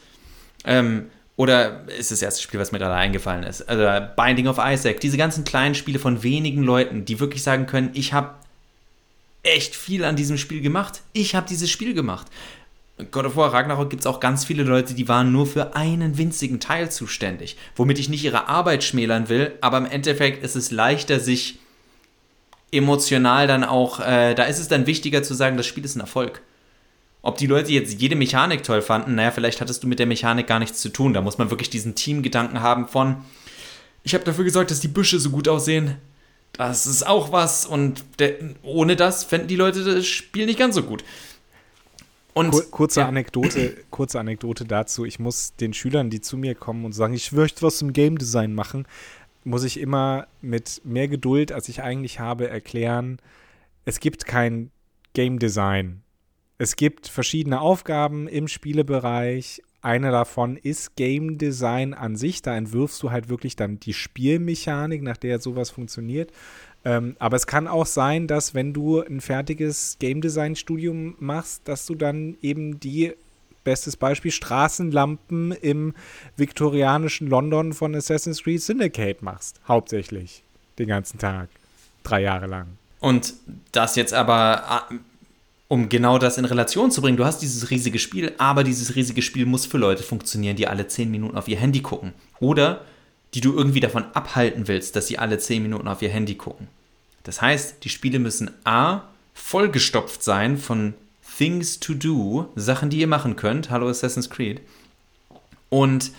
Ähm, 0.65 1.11
oder 1.37 1.87
ist 1.89 2.11
das 2.11 2.23
erste 2.23 2.43
Spiel, 2.43 2.59
was 2.59 2.73
mir 2.73 2.79
gerade 2.79 2.95
eingefallen 2.95 3.45
ist? 3.45 3.69
Also 3.69 3.85
Binding 4.17 4.49
of 4.49 4.59
Isaac. 4.59 5.01
Diese 5.01 5.19
ganzen 5.19 5.45
kleinen 5.45 5.75
Spiele 5.75 5.99
von 5.99 6.23
wenigen 6.23 6.63
Leuten, 6.63 7.05
die 7.05 7.21
wirklich 7.21 7.43
sagen 7.43 7.67
können, 7.67 7.91
ich 7.93 8.15
habe 8.15 8.35
echt 9.43 9.77
viel 9.77 10.05
an 10.05 10.17
diesem 10.17 10.39
Spiel 10.39 10.63
gemacht. 10.63 11.03
Ich 11.13 11.35
habe 11.35 11.47
dieses 11.47 11.71
Spiel 11.71 11.95
gemacht. 11.95 12.27
God 13.11 13.27
of 13.27 13.37
War 13.37 13.53
Ragnarok 13.53 13.91
gibt 13.91 14.01
es 14.01 14.07
auch 14.07 14.21
ganz 14.21 14.47
viele 14.47 14.63
Leute, 14.63 14.95
die 14.95 15.07
waren 15.07 15.31
nur 15.31 15.47
für 15.47 15.77
einen 15.77 16.17
winzigen 16.17 16.61
Teil 16.61 16.91
zuständig. 16.91 17.57
Womit 17.77 17.99
ich 17.99 18.09
nicht 18.09 18.25
ihre 18.25 18.49
Arbeit 18.49 18.83
schmälern 18.83 19.29
will, 19.29 19.53
aber 19.61 19.77
im 19.77 19.87
Endeffekt 19.87 20.43
ist 20.43 20.57
es 20.57 20.71
leichter, 20.71 21.21
sich 21.21 21.59
emotional 22.73 23.47
dann 23.47 23.65
auch, 23.65 24.01
äh, 24.01 24.35
da 24.35 24.45
ist 24.45 24.59
es 24.59 24.69
dann 24.69 24.87
wichtiger 24.87 25.23
zu 25.23 25.35
sagen, 25.35 25.59
das 25.59 25.67
Spiel 25.67 25.85
ist 25.85 25.95
ein 25.95 26.01
Erfolg. 26.01 26.41
Ob 27.27 27.39
die 27.39 27.49
Leute 27.49 27.73
jetzt 27.73 28.01
jede 28.01 28.15
Mechanik 28.15 28.63
toll 28.63 28.81
fanden, 28.81 29.17
naja, 29.17 29.33
vielleicht 29.33 29.61
hattest 29.61 29.83
du 29.83 29.89
mit 29.89 29.99
der 29.99 30.07
Mechanik 30.07 30.47
gar 30.47 30.61
nichts 30.61 30.81
zu 30.81 30.91
tun. 30.91 31.13
Da 31.13 31.23
muss 31.23 31.39
man 31.39 31.51
wirklich 31.51 31.69
diesen 31.69 31.97
Teamgedanken 31.97 32.61
haben 32.61 32.87
von, 32.87 33.17
ich 34.05 34.15
habe 34.15 34.23
dafür 34.23 34.45
gesorgt, 34.45 34.71
dass 34.71 34.79
die 34.79 34.87
Büsche 34.87 35.19
so 35.19 35.31
gut 35.31 35.49
aussehen. 35.49 35.97
Das 36.53 36.87
ist 36.87 37.05
auch 37.05 37.33
was. 37.33 37.67
Und 37.67 38.05
der, 38.21 38.37
ohne 38.63 38.95
das 38.95 39.25
fänden 39.25 39.49
die 39.49 39.57
Leute 39.57 39.83
das 39.83 40.07
Spiel 40.07 40.47
nicht 40.47 40.57
ganz 40.57 40.77
so 40.77 40.85
gut. 40.85 41.03
Und, 42.33 42.53
Kur 42.53 42.71
kurze, 42.71 43.01
ja. 43.01 43.09
Anekdote, 43.09 43.77
kurze 43.91 44.21
Anekdote 44.21 44.65
dazu. 44.65 45.05
Ich 45.05 45.19
muss 45.19 45.57
den 45.57 45.75
Schülern, 45.75 46.11
die 46.11 46.21
zu 46.21 46.37
mir 46.37 46.55
kommen 46.55 46.85
und 46.85 46.93
sagen, 46.93 47.13
ich 47.13 47.33
möchte 47.33 47.63
was 47.63 47.83
im 47.83 47.93
Game 47.93 48.19
Design 48.19 48.55
machen, 48.55 48.87
muss 49.43 49.65
ich 49.65 49.81
immer 49.81 50.29
mit 50.43 50.81
mehr 50.85 51.09
Geduld, 51.09 51.51
als 51.51 51.69
ich 51.69 51.83
eigentlich 51.83 52.21
habe, 52.21 52.49
erklären, 52.49 53.19
es 53.85 53.99
gibt 53.99 54.27
kein 54.27 54.71
Game 55.13 55.41
Design 55.41 56.05
es 56.59 56.77
gibt 56.77 57.09
verschiedene 57.09 57.61
Aufgaben 57.61 58.29
im 58.29 58.49
Spielebereich. 58.49 59.63
Eine 59.83 60.11
davon 60.11 60.57
ist 60.57 60.97
Game 60.97 61.39
Design 61.39 61.95
an 61.95 62.17
sich. 62.17 62.43
Da 62.43 62.57
entwirfst 62.57 63.03
du 63.03 63.11
halt 63.11 63.29
wirklich 63.29 63.57
dann 63.57 63.79
die 63.79 63.93
Spielmechanik, 63.93 65.03
nach 65.03 65.17
der 65.17 65.39
sowas 65.39 65.71
funktioniert. 65.71 66.33
Ähm, 66.85 67.17
aber 67.19 67.37
es 67.37 67.47
kann 67.47 67.69
auch 67.69 67.87
sein, 67.87 68.27
dass 68.27 68.55
wenn 68.55 68.73
du 68.73 69.01
ein 69.01 69.21
fertiges 69.21 69.97
Game 69.99 70.21
Design 70.21 70.57
Studium 70.57 71.15
machst, 71.19 71.63
dass 71.67 71.85
du 71.87 71.95
dann 71.95 72.37
eben 72.43 72.81
die 72.81 73.13
bestes 73.65 73.97
Beispiel 73.97 74.31
Straßenlampen 74.31 75.51
im 75.51 75.95
viktorianischen 76.37 77.27
London 77.27 77.73
von 77.73 77.95
Assassin's 77.95 78.45
Creed 78.45 78.63
Syndicate 78.63 79.23
machst, 79.23 79.61
hauptsächlich 79.67 80.45
den 80.79 80.87
ganzen 80.87 81.19
Tag, 81.19 81.49
drei 82.05 82.23
Jahre 82.23 82.47
lang. 82.47 82.69
Und 83.01 83.35
das 83.73 83.97
jetzt 83.97 84.15
aber, 84.15 84.63
ah, 84.71 84.89
um 85.69 85.89
genau 85.89 86.19
das 86.19 86.39
in 86.39 86.45
Relation 86.45 86.91
zu 86.91 87.03
bringen, 87.03 87.17
du 87.17 87.25
hast 87.25 87.43
dieses 87.43 87.71
riesige 87.71 87.99
Spiel, 87.99 88.33
aber 88.39 88.63
dieses 88.63 88.95
riesige 88.95 89.23
Spiel 89.23 89.47
muss 89.47 89.67
für 89.67 89.79
Leute 89.79 90.03
funktionieren, 90.03 90.57
die 90.57 90.69
alle 90.69 90.87
zehn 90.87 91.11
Minuten 91.11 91.37
auf 91.37 91.49
ihr 91.49 91.59
Handy 91.59 91.81
gucken. 91.81 92.13
Oder 92.39 92.83
die 93.35 93.41
du 93.41 93.55
irgendwie 93.55 93.81
davon 93.81 94.05
abhalten 94.15 94.69
willst, 94.69 94.97
dass 94.97 95.09
sie 95.09 95.19
alle 95.19 95.39
zehn 95.39 95.63
Minuten 95.63 95.89
auf 95.89 96.03
ihr 96.03 96.09
Handy 96.09 96.37
gucken. 96.37 96.69
Das 97.25 97.43
heißt, 97.43 97.85
die 97.85 97.89
Spiele 97.89 98.19
müssen 98.19 98.51
A, 98.65 99.03
vollgestopft 99.35 100.23
sein 100.23 100.57
von 100.57 100.95
Things 101.37 101.81
to 101.81 101.95
Do, 101.95 102.51
Sachen, 102.55 102.89
die 102.89 103.01
ihr 103.01 103.09
machen 103.09 103.37
könnt. 103.37 103.69
Hallo 103.69 103.89
Assassin's 103.89 104.31
Creed. 104.31 104.61
Und 105.69 106.13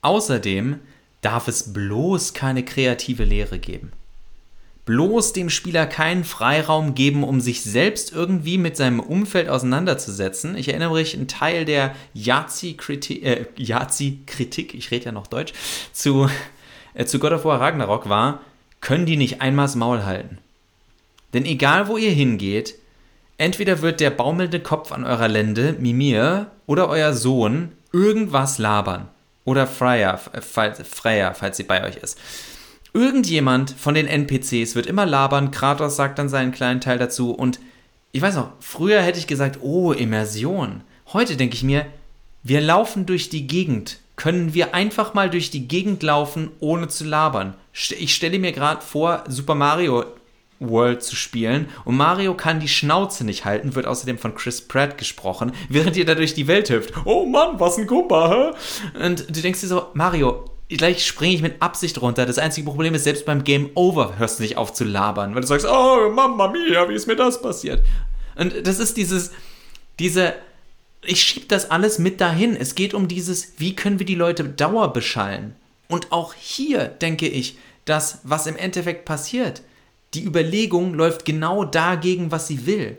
außerdem 0.00 0.80
darf 1.20 1.46
es 1.46 1.72
bloß 1.72 2.32
keine 2.32 2.64
kreative 2.64 3.24
Lehre 3.24 3.58
geben. 3.58 3.92
Bloß 4.88 5.34
dem 5.34 5.50
Spieler 5.50 5.86
keinen 5.86 6.24
Freiraum 6.24 6.94
geben, 6.94 7.22
um 7.22 7.42
sich 7.42 7.62
selbst 7.62 8.10
irgendwie 8.10 8.56
mit 8.56 8.74
seinem 8.74 9.00
Umfeld 9.00 9.50
auseinanderzusetzen. 9.50 10.56
Ich 10.56 10.68
erinnere 10.68 10.94
mich, 10.94 11.14
ein 11.14 11.28
Teil 11.28 11.66
der 11.66 11.94
Yazi-Kritik, 12.14 13.22
äh, 13.22 13.46
ich 14.78 14.90
rede 14.90 15.04
ja 15.04 15.12
noch 15.12 15.26
Deutsch, 15.26 15.52
zu, 15.92 16.30
äh, 16.94 17.04
zu 17.04 17.18
God 17.18 17.32
of 17.32 17.44
War 17.44 17.60
Ragnarok 17.60 18.08
war, 18.08 18.40
können 18.80 19.04
die 19.04 19.18
nicht 19.18 19.42
einmal 19.42 19.66
das 19.66 19.76
Maul 19.76 20.06
halten. 20.06 20.38
Denn 21.34 21.44
egal 21.44 21.88
wo 21.88 21.98
ihr 21.98 22.10
hingeht, 22.10 22.76
Entweder 23.40 23.82
wird 23.82 24.00
der 24.00 24.10
baumelnde 24.10 24.58
Kopf 24.58 24.90
an 24.90 25.04
eurer 25.04 25.28
Lende, 25.28 25.76
Mimir, 25.78 26.50
oder 26.66 26.88
euer 26.88 27.14
Sohn 27.14 27.70
irgendwas 27.92 28.58
labern. 28.58 29.08
Oder 29.44 29.68
Freya, 29.68 30.16
falls, 30.16 30.82
Freya, 30.86 31.32
falls 31.34 31.56
sie 31.56 31.62
bei 31.62 31.84
euch 31.84 31.96
ist. 31.98 32.18
Irgendjemand 32.98 33.70
von 33.70 33.94
den 33.94 34.08
NPCs 34.08 34.74
wird 34.74 34.86
immer 34.86 35.06
labern, 35.06 35.52
Kratos 35.52 35.94
sagt 35.94 36.18
dann 36.18 36.28
seinen 36.28 36.50
kleinen 36.50 36.80
Teil 36.80 36.98
dazu 36.98 37.30
und 37.30 37.60
ich 38.10 38.20
weiß 38.20 38.34
noch, 38.34 38.50
früher 38.58 39.00
hätte 39.02 39.20
ich 39.20 39.28
gesagt, 39.28 39.60
oh, 39.62 39.92
Immersion. 39.92 40.80
Heute 41.12 41.36
denke 41.36 41.54
ich 41.54 41.62
mir, 41.62 41.86
wir 42.42 42.60
laufen 42.60 43.06
durch 43.06 43.28
die 43.28 43.46
Gegend. 43.46 44.00
Können 44.16 44.52
wir 44.52 44.74
einfach 44.74 45.14
mal 45.14 45.30
durch 45.30 45.52
die 45.52 45.68
Gegend 45.68 46.02
laufen, 46.02 46.50
ohne 46.58 46.88
zu 46.88 47.04
labern? 47.04 47.54
Ich 47.72 48.16
stelle 48.16 48.40
mir 48.40 48.50
gerade 48.50 48.82
vor, 48.82 49.22
Super 49.28 49.54
Mario 49.54 50.04
World 50.58 51.04
zu 51.04 51.14
spielen 51.14 51.68
und 51.84 51.96
Mario 51.96 52.34
kann 52.34 52.58
die 52.58 52.66
Schnauze 52.66 53.24
nicht 53.24 53.44
halten, 53.44 53.76
wird 53.76 53.86
außerdem 53.86 54.18
von 54.18 54.34
Chris 54.34 54.60
Pratt 54.60 54.98
gesprochen, 54.98 55.52
während 55.68 55.96
ihr 55.96 56.04
da 56.04 56.16
durch 56.16 56.34
die 56.34 56.48
Welt 56.48 56.68
hüpft. 56.68 56.94
Oh 57.04 57.26
Mann, 57.26 57.60
was 57.60 57.78
ein 57.78 57.86
Kumpa, 57.86 58.28
hä? 58.28 59.06
Und 59.06 59.28
du 59.28 59.40
denkst 59.40 59.60
dir 59.60 59.68
so, 59.68 59.86
Mario, 59.94 60.50
gleich 60.76 61.06
springe 61.06 61.34
ich 61.34 61.42
mit 61.42 61.62
Absicht 61.62 62.00
runter. 62.02 62.26
Das 62.26 62.38
einzige 62.38 62.66
Problem 62.66 62.94
ist, 62.94 63.04
selbst 63.04 63.24
beim 63.24 63.44
Game 63.44 63.70
Over 63.74 64.18
hörst 64.18 64.38
du 64.38 64.42
nicht 64.42 64.56
auf 64.56 64.72
zu 64.74 64.84
labern, 64.84 65.34
weil 65.34 65.40
du 65.40 65.46
sagst, 65.46 65.66
oh 65.66 66.10
Mama 66.10 66.48
mia, 66.48 66.88
wie 66.88 66.94
ist 66.94 67.06
mir 67.06 67.16
das 67.16 67.40
passiert? 67.40 67.82
Und 68.36 68.66
das 68.66 68.78
ist 68.78 68.96
dieses, 68.96 69.32
diese, 69.98 70.34
ich 71.02 71.22
schieb 71.22 71.48
das 71.48 71.70
alles 71.70 71.98
mit 71.98 72.20
dahin. 72.20 72.54
Es 72.54 72.74
geht 72.74 72.92
um 72.92 73.08
dieses, 73.08 73.54
wie 73.58 73.74
können 73.74 73.98
wir 73.98 74.06
die 74.06 74.14
Leute 74.14 74.44
dauerbeschallen? 74.44 75.54
Und 75.88 76.12
auch 76.12 76.34
hier 76.34 76.84
denke 76.84 77.26
ich, 77.26 77.56
dass 77.86 78.20
was 78.22 78.46
im 78.46 78.56
Endeffekt 78.56 79.06
passiert, 79.06 79.62
die 80.14 80.24
Überlegung 80.24 80.94
läuft 80.94 81.24
genau 81.24 81.64
dagegen, 81.64 82.30
was 82.30 82.46
sie 82.46 82.66
will. 82.66 82.98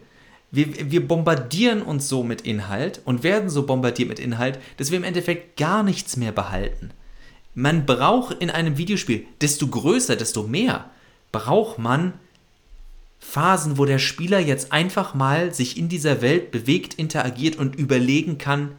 Wir, 0.51 0.91
wir 0.91 1.07
bombardieren 1.07 1.83
uns 1.83 2.09
so 2.09 2.23
mit 2.23 2.41
Inhalt 2.41 3.01
und 3.05 3.21
werden 3.21 3.51
so 3.51 3.67
bombardiert 3.67 4.09
mit 4.09 4.19
Inhalt, 4.19 4.59
dass 4.77 4.89
wir 4.89 4.97
im 4.97 5.03
Endeffekt 5.03 5.57
gar 5.57 5.83
nichts 5.83 6.17
mehr 6.17 6.31
behalten. 6.31 6.89
Man 7.59 7.85
braucht 7.85 8.41
in 8.41 8.49
einem 8.49 8.77
Videospiel, 8.77 9.25
desto 9.41 9.67
größer, 9.67 10.15
desto 10.15 10.43
mehr, 10.43 10.89
braucht 11.33 11.77
man 11.77 12.13
Phasen, 13.19 13.77
wo 13.77 13.83
der 13.83 13.99
Spieler 13.99 14.39
jetzt 14.39 14.71
einfach 14.71 15.13
mal 15.13 15.53
sich 15.53 15.75
in 15.75 15.89
dieser 15.89 16.21
Welt 16.21 16.51
bewegt, 16.51 16.93
interagiert 16.93 17.57
und 17.57 17.75
überlegen 17.75 18.37
kann, 18.37 18.77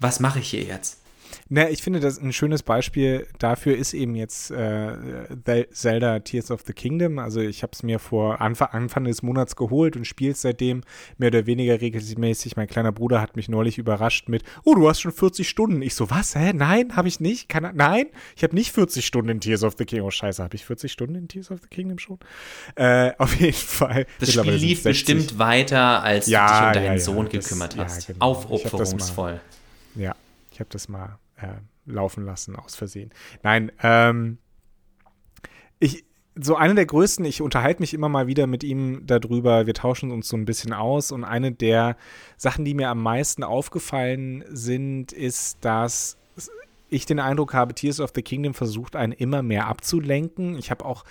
was 0.00 0.18
mache 0.18 0.40
ich 0.40 0.50
hier 0.50 0.64
jetzt? 0.64 0.98
Na, 1.48 1.70
ich 1.70 1.80
finde, 1.80 2.00
das 2.00 2.18
ein 2.18 2.32
schönes 2.32 2.64
Beispiel 2.64 3.28
dafür 3.38 3.76
ist 3.76 3.94
eben 3.94 4.16
jetzt 4.16 4.50
äh, 4.50 5.66
Zelda 5.70 6.18
Tears 6.18 6.50
of 6.50 6.62
the 6.66 6.72
Kingdom. 6.72 7.20
Also 7.20 7.40
ich 7.40 7.62
habe 7.62 7.70
es 7.72 7.84
mir 7.84 8.00
vor 8.00 8.40
Anfang, 8.40 8.68
Anfang 8.72 9.04
des 9.04 9.22
Monats 9.22 9.54
geholt 9.54 9.96
und 9.96 10.06
spiele 10.08 10.32
es 10.32 10.42
seitdem 10.42 10.82
mehr 11.18 11.28
oder 11.28 11.46
weniger 11.46 11.80
regelmäßig. 11.80 12.56
Mein 12.56 12.66
kleiner 12.66 12.90
Bruder 12.90 13.20
hat 13.20 13.36
mich 13.36 13.48
neulich 13.48 13.78
überrascht 13.78 14.28
mit, 14.28 14.42
oh, 14.64 14.74
du 14.74 14.88
hast 14.88 15.00
schon 15.00 15.12
40 15.12 15.48
Stunden. 15.48 15.82
Ich 15.82 15.94
so, 15.94 16.10
was? 16.10 16.34
Hä? 16.34 16.52
Nein, 16.52 16.96
habe 16.96 17.06
ich 17.06 17.20
nicht. 17.20 17.48
Kann, 17.48 17.70
nein, 17.76 18.06
ich 18.34 18.42
habe 18.42 18.56
nicht 18.56 18.72
40 18.72 19.06
Stunden 19.06 19.30
in 19.30 19.40
Tears 19.40 19.62
of 19.62 19.74
the 19.78 19.84
Kingdom. 19.84 20.08
Oh, 20.08 20.10
scheiße, 20.10 20.42
habe 20.42 20.56
ich 20.56 20.64
40 20.64 20.90
Stunden 20.90 21.14
in 21.14 21.28
Tears 21.28 21.52
of 21.52 21.60
the 21.60 21.68
Kingdom 21.68 22.00
schon? 22.00 22.18
Äh, 22.74 23.12
auf 23.18 23.38
jeden 23.38 23.52
Fall. 23.52 24.06
Das 24.18 24.32
Spiel 24.32 24.52
lief 24.52 24.82
bestimmt 24.82 25.38
weiter, 25.38 26.02
als 26.02 26.26
ja, 26.26 26.46
du 26.46 26.52
dich 26.52 26.66
um 26.66 26.72
deinen 26.72 26.84
ja, 26.86 26.92
ja, 26.94 26.98
Sohn 26.98 27.28
gekümmert 27.28 27.78
das, 27.78 27.94
hast. 27.94 28.06
Genau. 28.08 28.24
Aufopferungsvoll. 28.24 29.40
Ja, 29.94 30.16
ich 30.50 30.58
habe 30.58 30.70
das 30.70 30.88
mal 30.88 31.18
äh, 31.36 31.56
laufen 31.84 32.24
lassen 32.24 32.56
aus 32.56 32.74
Versehen. 32.74 33.10
Nein, 33.42 33.72
ähm, 33.82 34.38
ich, 35.78 36.04
so 36.34 36.56
eine 36.56 36.74
der 36.74 36.86
größten, 36.86 37.24
ich 37.24 37.40
unterhalte 37.40 37.80
mich 37.80 37.94
immer 37.94 38.08
mal 38.08 38.26
wieder 38.26 38.46
mit 38.46 38.62
ihm 38.62 39.06
darüber, 39.06 39.66
wir 39.66 39.74
tauschen 39.74 40.10
uns 40.10 40.28
so 40.28 40.36
ein 40.36 40.44
bisschen 40.44 40.72
aus 40.72 41.12
und 41.12 41.24
eine 41.24 41.52
der 41.52 41.96
Sachen, 42.36 42.64
die 42.64 42.74
mir 42.74 42.90
am 42.90 43.02
meisten 43.02 43.42
aufgefallen 43.42 44.44
sind, 44.48 45.12
ist, 45.12 45.64
dass 45.64 46.18
ich 46.88 47.06
den 47.06 47.18
Eindruck 47.18 47.54
habe, 47.54 47.74
Tears 47.74 48.00
of 48.00 48.12
the 48.14 48.22
Kingdom 48.22 48.54
versucht 48.54 48.94
einen 48.96 49.12
immer 49.12 49.42
mehr 49.42 49.66
abzulenken. 49.66 50.56
Ich 50.56 50.70
habe 50.70 50.84
auch 50.84 51.04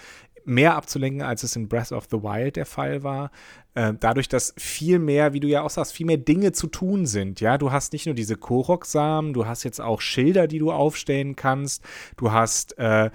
mehr 0.45 0.75
abzulenken, 0.75 1.21
als 1.21 1.43
es 1.43 1.55
in 1.55 1.67
Breath 1.67 1.91
of 1.91 2.07
the 2.09 2.21
Wild 2.23 2.55
der 2.55 2.65
Fall 2.65 3.03
war. 3.03 3.31
Äh, 3.73 3.93
dadurch, 3.99 4.29
dass 4.29 4.53
viel 4.57 4.99
mehr, 4.99 5.33
wie 5.33 5.39
du 5.39 5.47
ja 5.47 5.61
auch 5.61 5.69
sagst, 5.69 5.93
viel 5.93 6.05
mehr 6.05 6.17
Dinge 6.17 6.51
zu 6.51 6.67
tun 6.67 7.05
sind. 7.05 7.41
Ja, 7.41 7.57
du 7.57 7.71
hast 7.71 7.93
nicht 7.93 8.05
nur 8.05 8.15
diese 8.15 8.35
Korok-Samen, 8.35 9.33
du 9.33 9.45
hast 9.45 9.63
jetzt 9.63 9.81
auch 9.81 10.01
Schilder, 10.01 10.47
die 10.47 10.59
du 10.59 10.71
aufstellen 10.71 11.35
kannst. 11.35 11.83
Du 12.15 12.31
hast 12.31 12.77
äh, 12.77 13.09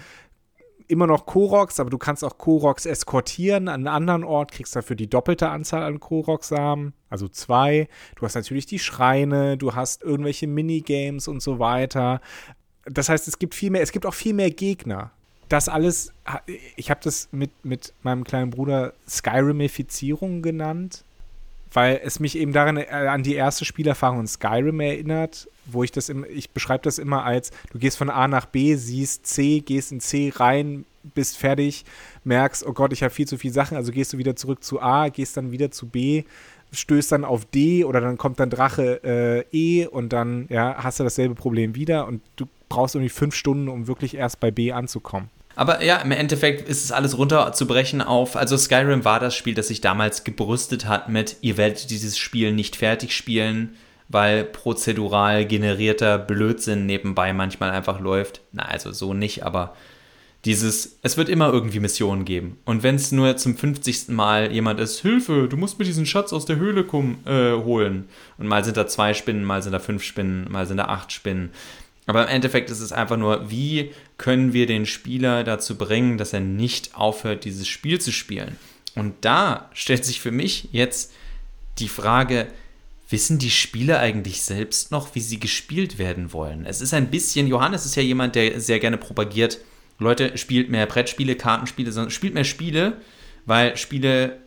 immer 0.88 1.06
noch 1.06 1.24
Koroks, 1.24 1.78
aber 1.78 1.88
du 1.88 1.98
kannst 1.98 2.24
auch 2.24 2.36
Koroks 2.36 2.84
eskortieren 2.84 3.68
an 3.68 3.86
einen 3.86 3.88
anderen 3.88 4.24
Ort, 4.24 4.52
kriegst 4.52 4.74
dafür 4.74 4.96
die 4.96 5.08
doppelte 5.08 5.48
Anzahl 5.48 5.84
an 5.84 6.00
Korok-Samen, 6.00 6.92
also 7.08 7.28
zwei. 7.28 7.88
Du 8.16 8.22
hast 8.22 8.34
natürlich 8.34 8.66
die 8.66 8.80
Schreine, 8.80 9.56
du 9.56 9.74
hast 9.74 10.02
irgendwelche 10.02 10.48
Minigames 10.48 11.28
und 11.28 11.42
so 11.42 11.58
weiter. 11.58 12.20
Das 12.86 13.08
heißt, 13.08 13.28
es 13.28 13.38
gibt 13.38 13.54
viel 13.54 13.70
mehr, 13.70 13.82
es 13.82 13.92
gibt 13.92 14.04
auch 14.04 14.14
viel 14.14 14.34
mehr 14.34 14.50
Gegner 14.50 15.12
das 15.50 15.68
alles, 15.68 16.12
ich 16.76 16.90
habe 16.90 17.00
das 17.02 17.28
mit, 17.32 17.50
mit 17.64 17.92
meinem 18.02 18.24
kleinen 18.24 18.50
Bruder 18.50 18.94
Skyrimifizierung 19.08 20.42
genannt, 20.42 21.04
weil 21.72 22.00
es 22.04 22.20
mich 22.20 22.38
eben 22.38 22.52
daran 22.52 22.76
äh, 22.76 22.86
an 22.86 23.24
die 23.24 23.34
erste 23.34 23.64
Spielerfahrung 23.64 24.20
in 24.20 24.26
Skyrim 24.28 24.80
erinnert, 24.80 25.48
wo 25.66 25.82
ich 25.82 25.90
das 25.90 26.08
im, 26.08 26.24
ich 26.28 26.50
beschreibe 26.50 26.84
das 26.84 26.98
immer 26.98 27.24
als, 27.24 27.50
du 27.72 27.78
gehst 27.78 27.98
von 27.98 28.10
A 28.10 28.28
nach 28.28 28.46
B, 28.46 28.76
siehst 28.76 29.26
C, 29.26 29.60
gehst 29.60 29.90
in 29.90 30.00
C 30.00 30.32
rein, 30.34 30.84
bist 31.14 31.36
fertig, 31.36 31.84
merkst, 32.22 32.64
oh 32.64 32.72
Gott, 32.72 32.92
ich 32.92 33.02
habe 33.02 33.12
viel 33.12 33.26
zu 33.26 33.36
viele 33.36 33.54
Sachen, 33.54 33.76
also 33.76 33.90
gehst 33.90 34.12
du 34.12 34.18
wieder 34.18 34.36
zurück 34.36 34.62
zu 34.62 34.80
A, 34.80 35.08
gehst 35.08 35.36
dann 35.36 35.50
wieder 35.50 35.72
zu 35.72 35.88
B, 35.88 36.24
stößt 36.72 37.10
dann 37.10 37.24
auf 37.24 37.44
D 37.44 37.84
oder 37.84 38.00
dann 38.00 38.18
kommt 38.18 38.38
dann 38.38 38.50
Drache 38.50 39.02
äh, 39.02 39.44
E 39.50 39.86
und 39.86 40.12
dann 40.12 40.46
ja, 40.48 40.76
hast 40.78 41.00
du 41.00 41.04
dasselbe 41.04 41.34
Problem 41.34 41.74
wieder 41.74 42.06
und 42.06 42.22
du 42.36 42.46
brauchst 42.68 42.94
irgendwie 42.94 43.10
fünf 43.10 43.34
Stunden, 43.34 43.68
um 43.68 43.88
wirklich 43.88 44.14
erst 44.14 44.38
bei 44.38 44.52
B 44.52 44.70
anzukommen. 44.70 45.28
Aber 45.60 45.84
ja, 45.84 45.98
im 45.98 46.10
Endeffekt 46.10 46.66
ist 46.66 46.84
es 46.84 46.90
alles 46.90 47.18
runterzubrechen 47.18 48.00
auf. 48.00 48.34
Also 48.34 48.56
Skyrim 48.56 49.04
war 49.04 49.20
das 49.20 49.34
Spiel, 49.36 49.52
das 49.52 49.68
sich 49.68 49.82
damals 49.82 50.24
gebrüstet 50.24 50.86
hat 50.86 51.10
mit, 51.10 51.36
ihr 51.42 51.58
werdet 51.58 51.90
dieses 51.90 52.16
Spiel 52.16 52.52
nicht 52.54 52.76
fertig 52.76 53.14
spielen, 53.14 53.76
weil 54.08 54.44
prozedural 54.44 55.44
generierter 55.44 56.16
Blödsinn 56.16 56.86
nebenbei 56.86 57.34
manchmal 57.34 57.72
einfach 57.72 58.00
läuft. 58.00 58.40
Na, 58.52 58.62
also 58.62 58.90
so 58.92 59.12
nicht, 59.12 59.44
aber 59.44 59.76
dieses, 60.46 60.98
es 61.02 61.18
wird 61.18 61.28
immer 61.28 61.52
irgendwie 61.52 61.80
Missionen 61.80 62.24
geben. 62.24 62.56
Und 62.64 62.82
wenn 62.82 62.94
es 62.94 63.12
nur 63.12 63.36
zum 63.36 63.54
50. 63.54 64.08
Mal 64.08 64.50
jemand 64.52 64.80
ist, 64.80 65.00
Hilfe, 65.00 65.46
du 65.46 65.58
musst 65.58 65.78
mir 65.78 65.84
diesen 65.84 66.06
Schatz 66.06 66.32
aus 66.32 66.46
der 66.46 66.56
Höhle 66.56 66.86
äh, 67.26 67.62
holen. 67.62 68.08
Und 68.38 68.46
mal 68.46 68.64
sind 68.64 68.78
da 68.78 68.86
zwei 68.86 69.12
Spinnen, 69.12 69.44
mal 69.44 69.62
sind 69.62 69.72
da 69.72 69.78
fünf 69.78 70.02
Spinnen, 70.02 70.50
mal 70.50 70.66
sind 70.66 70.78
da 70.78 70.86
acht 70.86 71.12
Spinnen. 71.12 71.50
Aber 72.06 72.24
im 72.24 72.28
Endeffekt 72.28 72.70
ist 72.70 72.80
es 72.80 72.92
einfach 72.92 73.16
nur, 73.16 73.50
wie 73.50 73.92
können 74.18 74.52
wir 74.52 74.66
den 74.66 74.86
Spieler 74.86 75.44
dazu 75.44 75.76
bringen, 75.76 76.18
dass 76.18 76.32
er 76.32 76.40
nicht 76.40 76.94
aufhört, 76.94 77.44
dieses 77.44 77.68
Spiel 77.68 78.00
zu 78.00 78.12
spielen. 78.12 78.56
Und 78.96 79.14
da 79.20 79.70
stellt 79.74 80.04
sich 80.04 80.20
für 80.20 80.32
mich 80.32 80.68
jetzt 80.72 81.12
die 81.78 81.88
Frage, 81.88 82.48
wissen 83.08 83.38
die 83.38 83.50
Spieler 83.50 84.00
eigentlich 84.00 84.42
selbst 84.42 84.90
noch, 84.90 85.14
wie 85.14 85.20
sie 85.20 85.40
gespielt 85.40 85.98
werden 85.98 86.32
wollen? 86.32 86.66
Es 86.66 86.80
ist 86.80 86.94
ein 86.94 87.10
bisschen, 87.10 87.46
Johannes 87.46 87.84
ist 87.84 87.96
ja 87.96 88.02
jemand, 88.02 88.34
der 88.34 88.60
sehr 88.60 88.78
gerne 88.78 88.96
propagiert, 88.96 89.58
Leute, 89.98 90.38
spielt 90.38 90.70
mehr 90.70 90.86
Brettspiele, 90.86 91.36
Kartenspiele, 91.36 91.92
sondern 91.92 92.10
spielt 92.10 92.34
mehr 92.34 92.44
Spiele, 92.44 92.96
weil 93.44 93.76
Spiele 93.76 94.38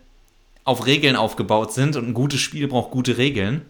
auf 0.63 0.85
Regeln 0.85 1.15
aufgebaut 1.15 1.73
sind 1.73 1.95
und 1.95 2.07
ein 2.07 2.13
gutes 2.13 2.39
Spiel 2.39 2.67
braucht 2.67 2.91
gute 2.91 3.17
Regeln. 3.17 3.61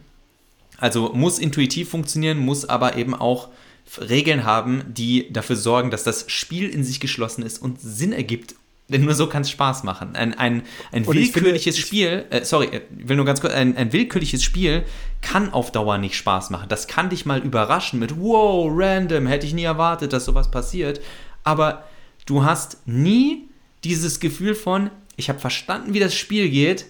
Also 0.77 1.11
muss 1.13 1.39
intuitiv 1.39 1.89
funktionieren, 1.89 2.37
muss 2.37 2.65
aber 2.65 2.95
eben 2.95 3.13
auch 3.13 3.49
Regeln 3.97 4.43
haben, 4.43 4.83
die 4.87 5.31
dafür 5.31 5.55
sorgen, 5.55 5.91
dass 5.91 6.03
das 6.03 6.25
Spiel 6.27 6.69
in 6.69 6.83
sich 6.83 6.99
geschlossen 6.99 7.43
ist 7.43 7.61
und 7.61 7.79
Sinn 7.81 8.13
ergibt. 8.13 8.55
Denn 8.89 9.05
nur 9.05 9.13
so 9.13 9.27
kann 9.27 9.43
es 9.43 9.49
Spaß 9.49 9.83
machen. 9.83 10.15
Ein, 10.15 10.33
ein, 10.33 10.63
ein 10.91 11.07
willkürliches 11.07 11.75
finde, 11.75 11.87
Spiel, 11.87 12.25
äh, 12.29 12.43
sorry, 12.43 12.65
ich 12.65 12.73
äh, 12.73 12.81
will 12.91 13.15
nur 13.15 13.25
ganz 13.25 13.39
kurz, 13.39 13.53
ein, 13.53 13.77
ein 13.77 13.93
willkürliches 13.93 14.43
Spiel 14.43 14.83
kann 15.21 15.53
auf 15.53 15.71
Dauer 15.71 15.97
nicht 15.97 16.15
Spaß 16.15 16.49
machen. 16.49 16.67
Das 16.67 16.87
kann 16.87 17.09
dich 17.09 17.25
mal 17.25 17.39
überraschen 17.39 17.99
mit, 17.99 18.19
wow, 18.19 18.69
random, 18.69 19.25
hätte 19.27 19.47
ich 19.47 19.53
nie 19.53 19.63
erwartet, 19.63 20.11
dass 20.11 20.25
sowas 20.25 20.51
passiert. 20.51 20.99
Aber 21.43 21.85
du 22.25 22.43
hast 22.43 22.77
nie 22.85 23.47
dieses 23.83 24.19
Gefühl 24.19 24.53
von, 24.53 24.89
ich 25.15 25.29
habe 25.29 25.39
verstanden, 25.39 25.93
wie 25.93 25.99
das 25.99 26.13
Spiel 26.13 26.49
geht, 26.49 26.85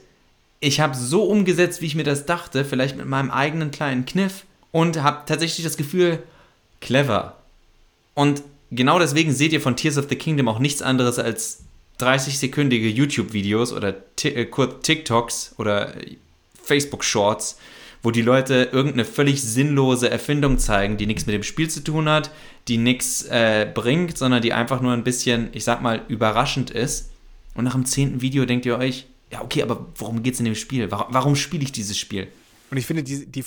ich 0.59 0.79
habe 0.79 0.95
so 0.95 1.23
umgesetzt, 1.23 1.81
wie 1.81 1.87
ich 1.87 1.95
mir 1.95 2.05
das 2.05 2.25
dachte, 2.25 2.63
vielleicht 2.63 2.95
mit 2.95 3.05
meinem 3.05 3.31
eigenen 3.31 3.69
kleinen 3.71 4.05
Kniff 4.05 4.45
und 4.71 5.03
habe 5.03 5.23
tatsächlich 5.25 5.65
das 5.65 5.77
Gefühl, 5.77 6.23
clever. 6.83 7.37
Und 8.13 8.43
genau 8.69 8.99
deswegen 8.99 9.31
seht 9.31 9.53
ihr 9.53 9.61
von 9.61 9.75
Tears 9.75 9.97
of 9.97 10.07
the 10.09 10.15
Kingdom 10.15 10.47
auch 10.47 10.59
nichts 10.59 10.83
anderes 10.83 11.17
als 11.17 11.63
30-sekündige 11.99 12.87
YouTube-Videos 12.89 13.73
oder 13.73 13.95
äh, 14.23 14.45
TikToks 14.81 15.55
oder 15.57 15.93
Facebook-Shorts, 16.61 17.57
wo 18.01 18.11
die 18.11 18.21
Leute 18.21 18.69
irgendeine 18.71 19.05
völlig 19.05 19.41
sinnlose 19.41 20.09
Erfindung 20.09 20.59
zeigen, 20.59 20.97
die 20.97 21.07
nichts 21.07 21.25
mit 21.25 21.33
dem 21.33 21.43
Spiel 21.43 21.69
zu 21.69 21.83
tun 21.83 22.09
hat, 22.09 22.31
die 22.67 22.77
nichts 22.77 23.23
äh, 23.23 23.67
bringt, 23.73 24.17
sondern 24.17 24.41
die 24.41 24.53
einfach 24.53 24.81
nur 24.81 24.91
ein 24.93 25.03
bisschen, 25.03 25.49
ich 25.53 25.63
sag 25.63 25.81
mal, 25.81 26.01
überraschend 26.07 26.69
ist. 26.69 27.11
Und 27.55 27.63
nach 27.63 27.73
dem 27.73 27.85
zehnten 27.85 28.21
Video 28.21 28.45
denkt 28.45 28.65
ihr 28.65 28.77
euch, 28.77 29.05
ja, 29.31 29.41
okay, 29.41 29.63
aber 29.63 29.87
worum 29.95 30.21
geht 30.23 30.33
es 30.33 30.39
in 30.39 30.45
dem 30.45 30.55
Spiel? 30.55 30.91
Warum, 30.91 31.13
warum 31.13 31.35
spiele 31.35 31.63
ich 31.63 31.71
dieses 31.71 31.97
Spiel? 31.97 32.27
Und 32.71 32.77
ich 32.77 32.85
finde, 32.85 33.03
die, 33.03 33.25
die, 33.25 33.43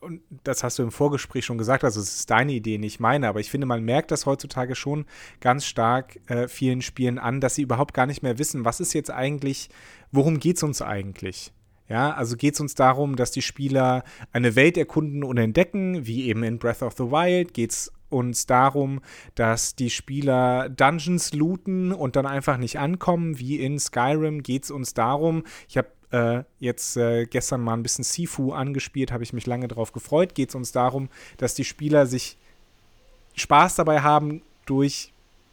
und 0.00 0.22
das 0.44 0.64
hast 0.64 0.78
du 0.78 0.82
im 0.82 0.90
Vorgespräch 0.90 1.44
schon 1.44 1.58
gesagt, 1.58 1.84
also 1.84 2.00
es 2.00 2.14
ist 2.14 2.30
deine 2.30 2.52
Idee, 2.52 2.78
nicht 2.78 3.00
meine, 3.00 3.28
aber 3.28 3.40
ich 3.40 3.50
finde, 3.50 3.66
man 3.66 3.84
merkt 3.84 4.10
das 4.10 4.26
heutzutage 4.26 4.74
schon 4.74 5.04
ganz 5.40 5.66
stark 5.66 6.18
äh, 6.28 6.48
vielen 6.48 6.82
Spielen 6.82 7.18
an, 7.18 7.40
dass 7.40 7.54
sie 7.54 7.62
überhaupt 7.62 7.94
gar 7.94 8.06
nicht 8.06 8.22
mehr 8.22 8.38
wissen, 8.38 8.64
was 8.64 8.80
ist 8.80 8.94
jetzt 8.94 9.10
eigentlich, 9.10 9.68
worum 10.10 10.38
geht 10.38 10.56
es 10.56 10.62
uns 10.62 10.82
eigentlich? 10.82 11.52
Ja, 11.88 12.12
also 12.12 12.36
geht 12.36 12.54
es 12.54 12.60
uns 12.60 12.76
darum, 12.76 13.16
dass 13.16 13.32
die 13.32 13.42
Spieler 13.42 14.04
eine 14.32 14.54
Welt 14.54 14.78
erkunden 14.78 15.24
und 15.24 15.38
entdecken, 15.38 16.06
wie 16.06 16.28
eben 16.28 16.44
in 16.44 16.58
Breath 16.58 16.82
of 16.82 16.94
the 16.96 17.10
Wild, 17.10 17.52
geht 17.52 17.72
es 17.72 17.92
uns 18.08 18.46
darum, 18.46 19.00
dass 19.34 19.74
die 19.74 19.90
Spieler 19.90 20.68
Dungeons 20.68 21.32
looten 21.32 21.92
und 21.92 22.14
dann 22.14 22.26
einfach 22.26 22.58
nicht 22.58 22.78
ankommen, 22.78 23.38
wie 23.38 23.56
in 23.58 23.78
Skyrim 23.78 24.42
geht 24.42 24.64
es 24.64 24.70
uns 24.70 24.94
darum, 24.94 25.44
ich 25.68 25.76
habe 25.76 25.88
äh, 26.10 26.42
jetzt 26.58 26.96
äh, 26.96 27.26
gestern 27.26 27.60
mal 27.62 27.74
ein 27.74 27.82
bisschen 27.82 28.04
Sifu 28.04 28.52
angespielt, 28.52 29.12
habe 29.12 29.22
ich 29.22 29.32
mich 29.32 29.46
lange 29.46 29.68
darauf 29.68 29.92
gefreut. 29.92 30.34
Geht 30.34 30.50
es 30.50 30.54
uns 30.54 30.72
darum, 30.72 31.08
dass 31.36 31.54
die 31.54 31.64
Spieler 31.64 32.06
sich 32.06 32.36
Spaß 33.34 33.76
dabei 33.76 34.00
haben, 34.00 34.42
durch 34.66 35.12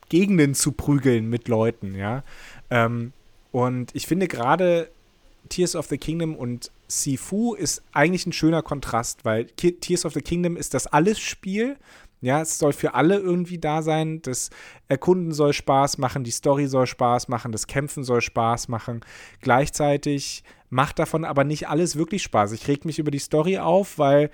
Gegenden 0.10 0.54
zu 0.56 0.72
prügeln 0.72 1.30
mit 1.30 1.48
Leuten, 1.48 1.96
ja. 1.96 2.24
Ähm, 2.70 3.14
und 3.52 3.96
ich 3.96 4.08
finde 4.08 4.28
gerade 4.28 4.90
Tears 5.50 5.76
of 5.76 5.88
the 5.88 5.98
Kingdom 5.98 6.36
und 6.36 6.72
Sifu 6.88 7.54
ist 7.54 7.82
eigentlich 7.92 8.26
ein 8.26 8.34
schöner 8.34 8.62
Kontrast, 8.62 9.26
weil 9.26 9.46
Tears 9.46 10.06
of 10.06 10.14
the 10.14 10.22
Kingdom 10.22 10.58
ist 10.58 10.74
das 10.74 10.88
Alles-Spiel, 10.88 11.78
ja, 12.22 12.42
es 12.42 12.58
soll 12.58 12.74
für 12.74 12.94
alle 12.96 13.18
irgendwie 13.18 13.60
da 13.60 13.82
sein. 13.82 14.22
Das 14.22 14.50
Erkunden 14.88 15.32
soll 15.32 15.54
Spaß 15.54 15.98
machen, 15.98 16.24
die 16.24 16.32
Story 16.32 16.68
soll 16.68 16.88
Spaß 16.88 17.28
machen, 17.28 17.52
das 17.52 17.68
Kämpfen 17.68 18.04
soll 18.04 18.22
Spaß 18.22 18.70
machen. 18.70 19.02
Gleichzeitig 19.42 20.44
macht 20.70 21.00
davon 21.00 21.26
aber 21.26 21.44
nicht 21.44 21.70
alles 21.70 21.96
wirklich 21.96 22.24
Spaß. 22.24 22.54
Ich 22.54 22.68
reg 22.68 22.86
mich 22.86 23.00
über 23.00 23.12
die 23.12 23.20
Story 23.20 23.60
auf, 23.60 24.00
weil 24.00 24.32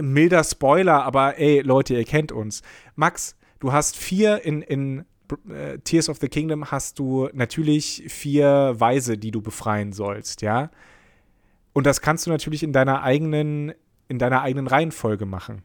milder 0.00 0.42
Spoiler, 0.44 1.04
aber 1.04 1.38
ey, 1.38 1.60
Leute, 1.60 1.94
ihr 1.94 2.04
kennt 2.04 2.32
uns. 2.32 2.62
Max, 2.96 3.36
du 3.60 3.72
hast 3.72 3.96
vier 3.96 4.44
in, 4.44 4.62
in 4.62 5.04
äh, 5.48 5.78
Tears 5.78 6.08
of 6.08 6.18
the 6.18 6.28
Kingdom 6.28 6.70
hast 6.70 6.98
du 6.98 7.28
natürlich 7.32 8.04
vier 8.08 8.74
Weise, 8.78 9.18
die 9.18 9.30
du 9.30 9.40
befreien 9.40 9.92
sollst, 9.92 10.42
ja. 10.42 10.70
Und 11.72 11.86
das 11.86 12.00
kannst 12.00 12.26
du 12.26 12.30
natürlich 12.30 12.64
in 12.64 12.72
deiner 12.72 13.02
eigenen, 13.04 13.72
in 14.08 14.18
deiner 14.18 14.42
eigenen 14.42 14.66
Reihenfolge 14.66 15.26
machen 15.26 15.62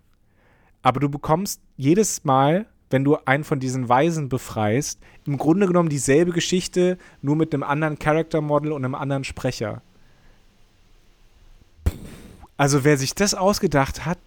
aber 0.85 0.99
du 0.99 1.09
bekommst 1.09 1.61
jedes 1.77 2.25
Mal, 2.25 2.67
wenn 2.91 3.03
du 3.03 3.17
einen 3.25 3.43
von 3.43 3.59
diesen 3.59 3.89
Weisen 3.89 4.29
befreist, 4.29 4.99
im 5.25 5.39
Grunde 5.39 5.65
genommen 5.65 5.89
dieselbe 5.89 6.31
Geschichte, 6.31 6.99
nur 7.23 7.35
mit 7.35 7.55
einem 7.55 7.63
anderen 7.63 7.97
Character 7.97 8.39
Model 8.39 8.71
und 8.71 8.85
einem 8.85 8.93
anderen 8.93 9.23
Sprecher. 9.23 9.81
Also 12.55 12.83
wer 12.83 12.99
sich 12.99 13.15
das 13.15 13.33
ausgedacht 13.33 14.05
hat, 14.05 14.19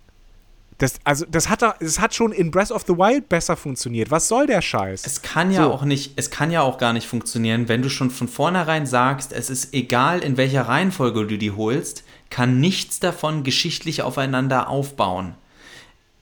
das, 0.79 0.95
also 1.05 1.27
das 1.31 1.49
hat, 1.49 1.63
das 1.63 2.01
hat 2.01 2.17
schon 2.17 2.33
in 2.33 2.51
Breath 2.51 2.73
of 2.73 2.83
the 2.89 2.95
Wild 2.95 3.29
besser 3.29 3.57
funktioniert. 3.57 4.11
Was 4.11 4.27
soll 4.27 4.49
der 4.49 4.61
Scheiß? 4.61 5.07
Es 5.07 5.23
kann 5.23 5.53
ja 5.53 5.63
so. 5.63 5.73
auch 5.73 5.85
nicht, 5.85 6.15
es 6.17 6.33
kann 6.33 6.51
ja 6.51 6.63
auch 6.63 6.79
gar 6.79 6.93
nicht 6.93 7.07
funktionieren, 7.07 7.69
wenn 7.69 7.83
du 7.83 7.89
schon 7.89 8.11
von 8.11 8.27
vornherein 8.27 8.85
sagst, 8.85 9.33
es 9.33 9.49
ist 9.49 9.75
egal, 9.75 10.25
in 10.25 10.37
welcher 10.37 10.63
Reihenfolge 10.63 11.25
du 11.25 11.39
die 11.39 11.53
holst, 11.53 12.03
kann 12.31 12.59
nichts 12.59 12.99
davon 12.99 13.45
geschichtlich 13.45 14.03
aufeinander 14.03 14.69
aufbauen. 14.69 15.37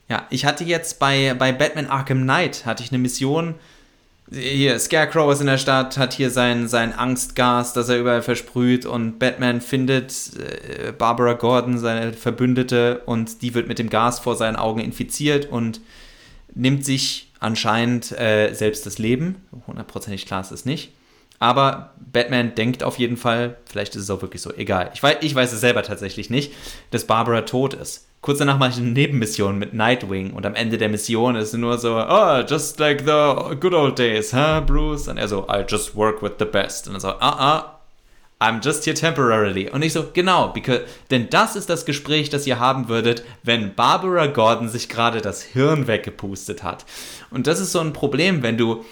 Ja, 0.09 0.25
ich 0.29 0.45
hatte 0.45 0.63
jetzt 0.63 0.99
bei, 0.99 1.33
bei 1.37 1.51
Batman 1.51 1.87
Arkham 1.87 2.23
Knight, 2.23 2.65
hatte 2.65 2.83
ich 2.83 2.91
eine 2.91 2.99
Mission, 2.99 3.55
hier, 4.29 4.77
Scarecrow 4.77 5.31
ist 5.31 5.39
in 5.39 5.47
der 5.47 5.57
Stadt, 5.57 5.97
hat 5.97 6.13
hier 6.13 6.29
sein, 6.29 6.67
sein 6.67 6.93
Angstgas, 6.93 7.71
das 7.71 7.87
er 7.87 7.97
überall 7.97 8.21
versprüht 8.21 8.85
und 8.85 9.19
Batman 9.19 9.61
findet 9.61 10.13
äh, 10.37 10.91
Barbara 10.91 11.33
Gordon, 11.33 11.77
seine 11.77 12.11
Verbündete, 12.11 13.03
und 13.05 13.41
die 13.41 13.53
wird 13.53 13.69
mit 13.69 13.79
dem 13.79 13.89
Gas 13.89 14.19
vor 14.19 14.35
seinen 14.35 14.57
Augen 14.57 14.81
infiziert 14.81 15.45
und 15.45 15.79
nimmt 16.53 16.83
sich 16.83 17.31
anscheinend 17.39 18.11
äh, 18.19 18.53
selbst 18.53 18.85
das 18.85 18.97
Leben. 18.97 19.35
Hundertprozentig 19.65 20.25
klar 20.25 20.41
ist 20.41 20.51
es 20.51 20.65
nicht. 20.65 20.91
Aber 21.39 21.93
Batman 22.11 22.55
denkt 22.55 22.83
auf 22.83 22.99
jeden 22.99 23.15
Fall, 23.15 23.57
vielleicht 23.65 23.95
ist 23.95 24.03
es 24.03 24.09
auch 24.09 24.21
wirklich 24.21 24.41
so, 24.41 24.53
egal. 24.53 24.89
Ich 24.93 25.01
weiß, 25.01 25.17
ich 25.21 25.35
weiß 25.35 25.53
es 25.53 25.61
selber 25.61 25.83
tatsächlich 25.83 26.29
nicht, 26.29 26.51
dass 26.91 27.05
Barbara 27.05 27.41
tot 27.41 27.75
ist. 27.75 28.06
Kurz 28.21 28.39
danach 28.39 28.57
mache 28.57 28.71
ich 28.71 28.77
eine 28.77 28.87
Nebenmission 28.87 29.59
mit 29.59 29.73
Nightwing 29.73 30.31
und 30.33 30.45
am 30.45 30.55
Ende 30.55 30.77
der 30.77 30.89
Mission 30.89 31.35
ist 31.35 31.53
nur 31.53 31.77
so, 31.77 31.95
oh, 31.97 32.41
just 32.47 32.79
like 32.79 33.01
the 33.01 33.55
good 33.59 33.73
old 33.73 33.97
days, 33.97 34.33
huh, 34.33 34.61
Bruce? 34.65 35.07
Und 35.07 35.17
er 35.17 35.27
so, 35.27 35.47
I 35.49 35.63
just 35.67 35.95
work 35.95 36.21
with 36.21 36.33
the 36.39 36.45
best. 36.45 36.87
Und 36.87 36.95
er 36.95 36.99
so, 36.99 37.09
ah, 37.09 37.19
ah, 37.19 37.77
I'm 38.39 38.63
just 38.63 38.85
here 38.85 38.95
temporarily. 38.95 39.69
Und 39.69 39.83
ich 39.83 39.93
so, 39.93 40.05
genau, 40.13 40.49
because, 40.49 40.81
denn 41.09 41.29
das 41.29 41.55
ist 41.55 41.69
das 41.69 41.85
Gespräch, 41.85 42.29
das 42.29 42.45
ihr 42.45 42.59
haben 42.59 42.87
würdet, 42.87 43.23
wenn 43.43 43.73
Barbara 43.73 44.27
Gordon 44.27 44.69
sich 44.69 44.89
gerade 44.89 45.21
das 45.21 45.41
Hirn 45.41 45.87
weggepustet 45.87 46.63
hat. 46.63 46.85
Und 47.31 47.47
das 47.47 47.59
ist 47.59 47.71
so 47.71 47.79
ein 47.79 47.93
Problem, 47.93 48.43
wenn 48.43 48.57
du 48.57 48.83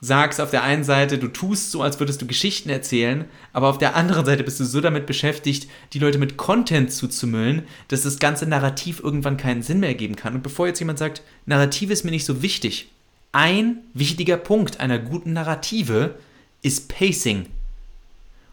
sagst 0.00 0.40
auf 0.40 0.50
der 0.50 0.62
einen 0.62 0.84
Seite, 0.84 1.18
du 1.18 1.28
tust 1.28 1.72
so, 1.72 1.82
als 1.82 1.98
würdest 1.98 2.22
du 2.22 2.26
Geschichten 2.26 2.70
erzählen, 2.70 3.24
aber 3.52 3.68
auf 3.68 3.78
der 3.78 3.96
anderen 3.96 4.24
Seite 4.24 4.44
bist 4.44 4.60
du 4.60 4.64
so 4.64 4.80
damit 4.80 5.06
beschäftigt, 5.06 5.68
die 5.92 5.98
Leute 5.98 6.18
mit 6.18 6.36
Content 6.36 6.92
zuzumüllen, 6.92 7.64
dass 7.88 8.02
das 8.02 8.18
ganze 8.18 8.46
Narrativ 8.46 9.00
irgendwann 9.00 9.36
keinen 9.36 9.62
Sinn 9.62 9.80
mehr 9.80 9.94
geben 9.94 10.14
kann. 10.14 10.34
Und 10.34 10.42
bevor 10.42 10.68
jetzt 10.68 10.78
jemand 10.78 10.98
sagt, 10.98 11.22
Narrative 11.46 11.92
ist 11.92 12.04
mir 12.04 12.12
nicht 12.12 12.26
so 12.26 12.42
wichtig, 12.42 12.90
ein 13.32 13.78
wichtiger 13.92 14.36
Punkt 14.36 14.80
einer 14.80 14.98
guten 14.98 15.32
Narrative 15.32 16.14
ist 16.62 16.88
Pacing. 16.88 17.46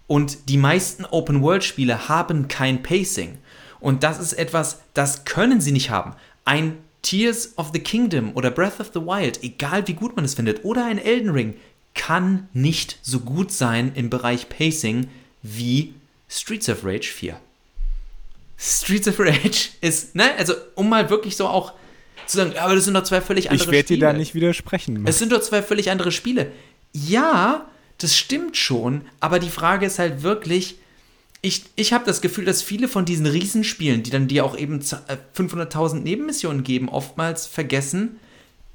Und 0.08 0.50
die 0.50 0.58
meisten 0.58 1.06
Open-World-Spiele 1.06 2.10
haben 2.10 2.48
kein 2.48 2.84
Pacing. 2.84 3.38
Und 3.80 4.04
das 4.04 4.20
ist 4.20 4.34
etwas, 4.34 4.82
das 4.94 5.26
können 5.26 5.62
sie 5.62 5.72
nicht 5.72 5.90
haben. 5.90 6.14
Ein 6.44 6.78
Tears 7.06 7.54
of 7.58 7.70
the 7.72 7.80
Kingdom 7.80 8.32
oder 8.34 8.50
Breath 8.50 8.80
of 8.80 8.89
the 8.94 9.00
Wild, 9.00 9.44
egal 9.44 9.88
wie 9.88 9.94
gut 9.94 10.15
man 10.15 10.26
es 10.26 10.34
findet, 10.34 10.65
oder 10.65 10.86
ein 10.86 10.98
Elden 10.98 11.30
Ring, 11.30 11.54
kann 11.94 12.50
nicht 12.52 12.98
so 13.04 13.20
gut 13.20 13.52
sein 13.52 13.91
im 13.94 14.10
Bereich 14.10 14.50
Pacing 14.50 15.08
wie 15.44 15.94
Streets 16.28 16.68
of 16.68 16.84
Rage 16.84 17.08
4. 17.08 17.39
Streets 18.58 19.08
of 19.08 19.20
Rage 19.20 19.70
ist, 19.82 20.15
ne, 20.15 20.34
also 20.36 20.56
um 20.74 20.89
mal 20.89 21.10
wirklich 21.12 21.36
so 21.36 21.48
auch 21.48 21.74
zu 22.26 22.38
sagen, 22.38 22.58
aber 22.58 22.74
das 22.74 22.86
sind 22.86 22.96
doch 22.96 23.04
zwei 23.04 23.22
völlig 23.22 23.52
andere 23.52 23.63
Spiele. 23.63 23.78
Ich 23.78 23.89
werde 23.89 24.00
dir 24.00 24.00
da 24.00 24.13
nicht 24.13 24.34
widersprechen. 24.34 25.06
Es 25.06 25.20
sind 25.20 25.32
doch 25.32 25.41
zwei 25.41 25.62
völlig 25.62 25.91
andere 25.91 26.12
Spiele. 26.12 26.52
Ja, 26.91 27.68
das 28.00 28.18
stimmt 28.18 28.58
schon, 28.58 29.02
aber 29.20 29.38
die 29.38 29.52
Frage 29.52 29.86
ist 29.86 30.00
halt 30.00 30.24
wirklich, 30.24 30.78
ich, 31.46 31.64
ich 31.76 31.94
habe 31.94 32.06
das 32.06 32.22
Gefühl, 32.22 32.46
dass 32.46 32.64
viele 32.64 32.88
von 32.88 33.06
diesen 33.06 33.28
Riesenspielen, 33.28 34.02
die 34.02 34.10
dann 34.10 34.28
dir 34.28 34.44
auch 34.44 34.58
eben 34.58 34.80
500.000 34.80 35.98
äh, 35.98 36.00
Nebenmissionen 36.02 36.64
geben, 36.64 36.90
oftmals 36.90 37.46
vergessen, 37.46 38.20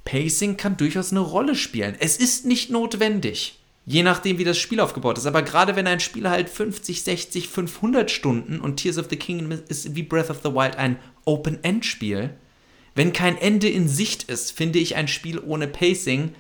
Pacing 0.05 0.57
kann 0.57 0.77
durchaus 0.77 1.11
eine 1.11 1.21
Rolle 1.21 1.57
spielen. 1.57 1.97
Es 1.99 2.17
ist 2.17 2.47
nicht 2.47 2.71
notwendig, 2.71 3.59
je 3.87 4.05
nachdem, 4.05 4.39
wie 4.39 4.45
das 4.45 4.57
Spiel 4.57 4.79
aufgebaut 4.79 5.19
ist. 5.19 5.27
Aber 5.27 5.43
gerade 5.43 5.75
wenn 5.75 5.89
ein 5.89 5.99
Spiel 5.99 6.31
halt 6.31 6.49
50, 6.49 7.03
60, 7.03 7.49
500 7.49 8.09
Stunden 8.09 8.61
und 8.61 8.77
Tears 8.77 8.99
of 8.99 9.09
the 9.11 9.17
Kingdom 9.17 9.59
ist 9.69 9.97
wie 9.97 10.05
Breath 10.05 10.31
of 10.31 10.41
the 10.45 10.55
Wild 10.55 10.77
ein 10.77 10.97
Open-End-Spiel, 11.25 12.31
wenn 12.95 13.13
kein 13.13 13.37
Ende 13.37 13.69
in 13.69 13.89
Sicht 13.89 14.25
ist, 14.25 14.53
finde 14.53 14.79
ich 14.79 14.95
ein 14.95 15.09
Spiel 15.09 15.41
ohne 15.41 15.67
Pacing 15.67 16.35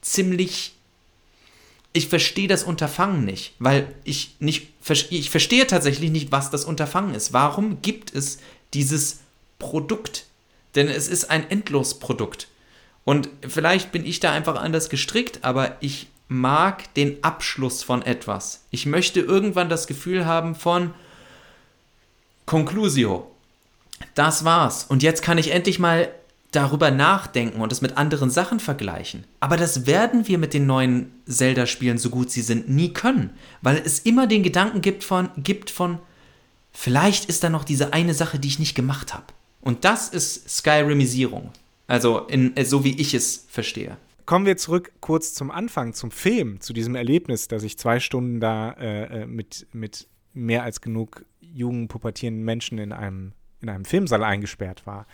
ziemlich 0.00 0.76
ich 1.94 2.08
verstehe 2.08 2.48
das 2.48 2.64
Unterfangen 2.64 3.24
nicht, 3.24 3.54
weil 3.60 3.86
ich 4.02 4.34
nicht, 4.40 4.68
ich 5.10 5.30
verstehe 5.30 5.66
tatsächlich 5.66 6.10
nicht, 6.10 6.32
was 6.32 6.50
das 6.50 6.64
Unterfangen 6.64 7.14
ist. 7.14 7.32
Warum 7.32 7.80
gibt 7.82 8.12
es 8.12 8.38
dieses 8.74 9.20
Produkt? 9.60 10.26
Denn 10.74 10.88
es 10.88 11.06
ist 11.06 11.30
ein 11.30 11.48
Endlosprodukt. 11.48 12.48
Und 13.04 13.28
vielleicht 13.46 13.92
bin 13.92 14.04
ich 14.04 14.18
da 14.18 14.32
einfach 14.32 14.56
anders 14.56 14.88
gestrickt, 14.88 15.44
aber 15.44 15.76
ich 15.80 16.08
mag 16.26 16.92
den 16.94 17.22
Abschluss 17.22 17.84
von 17.84 18.02
etwas. 18.02 18.64
Ich 18.72 18.86
möchte 18.86 19.20
irgendwann 19.20 19.68
das 19.68 19.86
Gefühl 19.86 20.26
haben 20.26 20.56
von 20.56 20.92
Conclusio. 22.44 23.30
Das 24.16 24.44
war's. 24.44 24.84
Und 24.88 25.04
jetzt 25.04 25.22
kann 25.22 25.38
ich 25.38 25.52
endlich 25.52 25.78
mal 25.78 26.12
darüber 26.54 26.90
nachdenken 26.90 27.60
und 27.60 27.72
es 27.72 27.80
mit 27.80 27.96
anderen 27.96 28.30
Sachen 28.30 28.60
vergleichen. 28.60 29.24
Aber 29.40 29.56
das 29.56 29.86
werden 29.86 30.28
wir 30.28 30.38
mit 30.38 30.54
den 30.54 30.66
neuen 30.66 31.12
Zelda-Spielen, 31.26 31.98
so 31.98 32.10
gut 32.10 32.30
sie 32.30 32.42
sind, 32.42 32.68
nie 32.68 32.92
können, 32.92 33.30
weil 33.62 33.80
es 33.84 34.00
immer 34.00 34.26
den 34.26 34.42
Gedanken 34.42 34.80
gibt 34.80 35.04
von, 35.04 35.30
gibt 35.36 35.70
von, 35.70 35.98
vielleicht 36.72 37.26
ist 37.26 37.44
da 37.44 37.50
noch 37.50 37.64
diese 37.64 37.92
eine 37.92 38.14
Sache, 38.14 38.38
die 38.38 38.48
ich 38.48 38.58
nicht 38.58 38.74
gemacht 38.74 39.14
habe. 39.14 39.26
Und 39.60 39.84
das 39.84 40.08
ist 40.08 40.48
Skyrimisierung. 40.48 41.50
Also 41.86 42.20
in, 42.20 42.56
äh, 42.56 42.64
so 42.64 42.84
wie 42.84 43.00
ich 43.00 43.14
es 43.14 43.46
verstehe. 43.48 43.96
Kommen 44.26 44.46
wir 44.46 44.56
zurück 44.56 44.92
kurz 45.00 45.34
zum 45.34 45.50
Anfang, 45.50 45.92
zum 45.92 46.10
Film, 46.10 46.60
zu 46.60 46.72
diesem 46.72 46.94
Erlebnis, 46.94 47.48
dass 47.48 47.62
ich 47.62 47.78
zwei 47.78 48.00
Stunden 48.00 48.40
da 48.40 48.72
äh, 48.72 49.22
äh 49.22 49.26
mit, 49.26 49.66
mit 49.72 50.06
mehr 50.32 50.62
als 50.62 50.80
genug 50.80 51.24
jungen, 51.40 51.88
pubertierenden 51.88 52.44
Menschen 52.44 52.78
in 52.78 52.92
einem, 52.92 53.32
in 53.60 53.68
einem 53.68 53.84
Filmsaal 53.84 54.24
eingesperrt 54.24 54.86
war. 54.86 55.06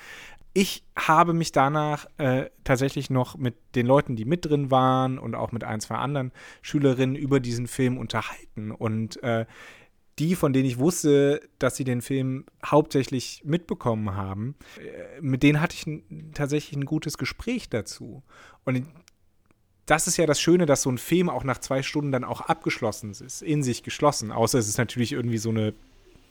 Ich 0.53 0.83
habe 0.97 1.33
mich 1.33 1.53
danach 1.53 2.07
äh, 2.19 2.51
tatsächlich 2.65 3.09
noch 3.09 3.37
mit 3.37 3.55
den 3.77 3.87
Leuten, 3.87 4.17
die 4.17 4.25
mit 4.25 4.45
drin 4.45 4.71
waren 4.71 5.19
und 5.19 5.37
auch 5.37 5.53
mit 5.53 5.63
ein, 5.63 5.81
zwei 5.81 5.95
anderen 5.97 6.33
Schülerinnen 6.61 7.15
über 7.15 7.39
diesen 7.39 7.69
Film 7.69 7.99
unterhalten. 7.99 8.73
Und 8.73 9.23
äh, 9.23 9.47
die, 10.19 10.35
von 10.35 10.53
denen 10.53 10.67
ich 10.67 10.79
wusste, 10.79 11.41
dass 11.59 11.77
sie 11.77 11.85
den 11.85 12.03
Film 12.03 12.45
hauptsächlich 12.65 13.43
mitbekommen 13.45 14.17
haben, 14.17 14.57
äh, 14.79 15.21
mit 15.21 15.43
denen 15.45 15.61
hatte 15.61 15.77
ich 15.77 15.87
ein, 15.87 16.33
tatsächlich 16.35 16.77
ein 16.77 16.85
gutes 16.85 17.17
Gespräch 17.17 17.69
dazu. 17.71 18.25
Und 18.65 18.87
das 19.87 20.07
ist 20.07 20.17
ja 20.17 20.27
das 20.27 20.41
Schöne, 20.41 20.67
dass 20.67 20.83
so 20.83 20.91
ein 20.91 20.99
Film 20.99 21.31
auch 21.31 21.45
nach 21.45 21.59
zwei 21.59 21.83
Stunden 21.83 22.13
dann 22.13 22.25
auch 22.25 22.43
abgeschlossen 22.43 23.11
ist, 23.11 23.43
in 23.43 23.63
sich 23.63 23.83
geschlossen. 23.83 24.31
Außer 24.31 24.59
es 24.59 24.69
ist 24.69 24.79
natürlich 24.79 25.13
irgendwie 25.13 25.39
so 25.39 25.51
eine 25.51 25.75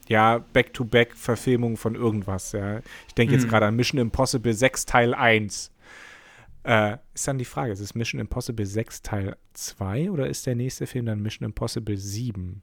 ja, 0.10 0.40
Back-to-Back-Verfilmung 0.40 1.78
von 1.78 1.96
irgendwas. 1.96 2.52
Ja. 2.52 2.80
Ich 3.08 3.14
denke 3.14 3.36
jetzt 3.36 3.46
mhm. 3.46 3.50
gerade 3.50 3.68
an 3.68 3.76
Mission 3.76 4.02
Impossible 4.02 4.54
6 4.54 4.86
Teil 4.86 5.14
1. 5.14 5.72
Äh, 6.64 6.98
ist 7.14 7.28
dann 7.28 7.38
die 7.38 7.46
Frage, 7.46 7.72
ist 7.72 7.80
es 7.80 7.96
Mission 7.96 8.20
Impossible 8.20 8.66
6 8.66 9.04
Teil 9.04 9.38
2 9.54 10.12
oder 10.12 10.28
ist 10.28 10.46
der 10.48 10.56
nächste 10.56 10.88
Film 10.88 11.06
dann 11.06 11.22
Mission 11.22 11.46
Impossible 11.46 11.96
7? 11.96 12.62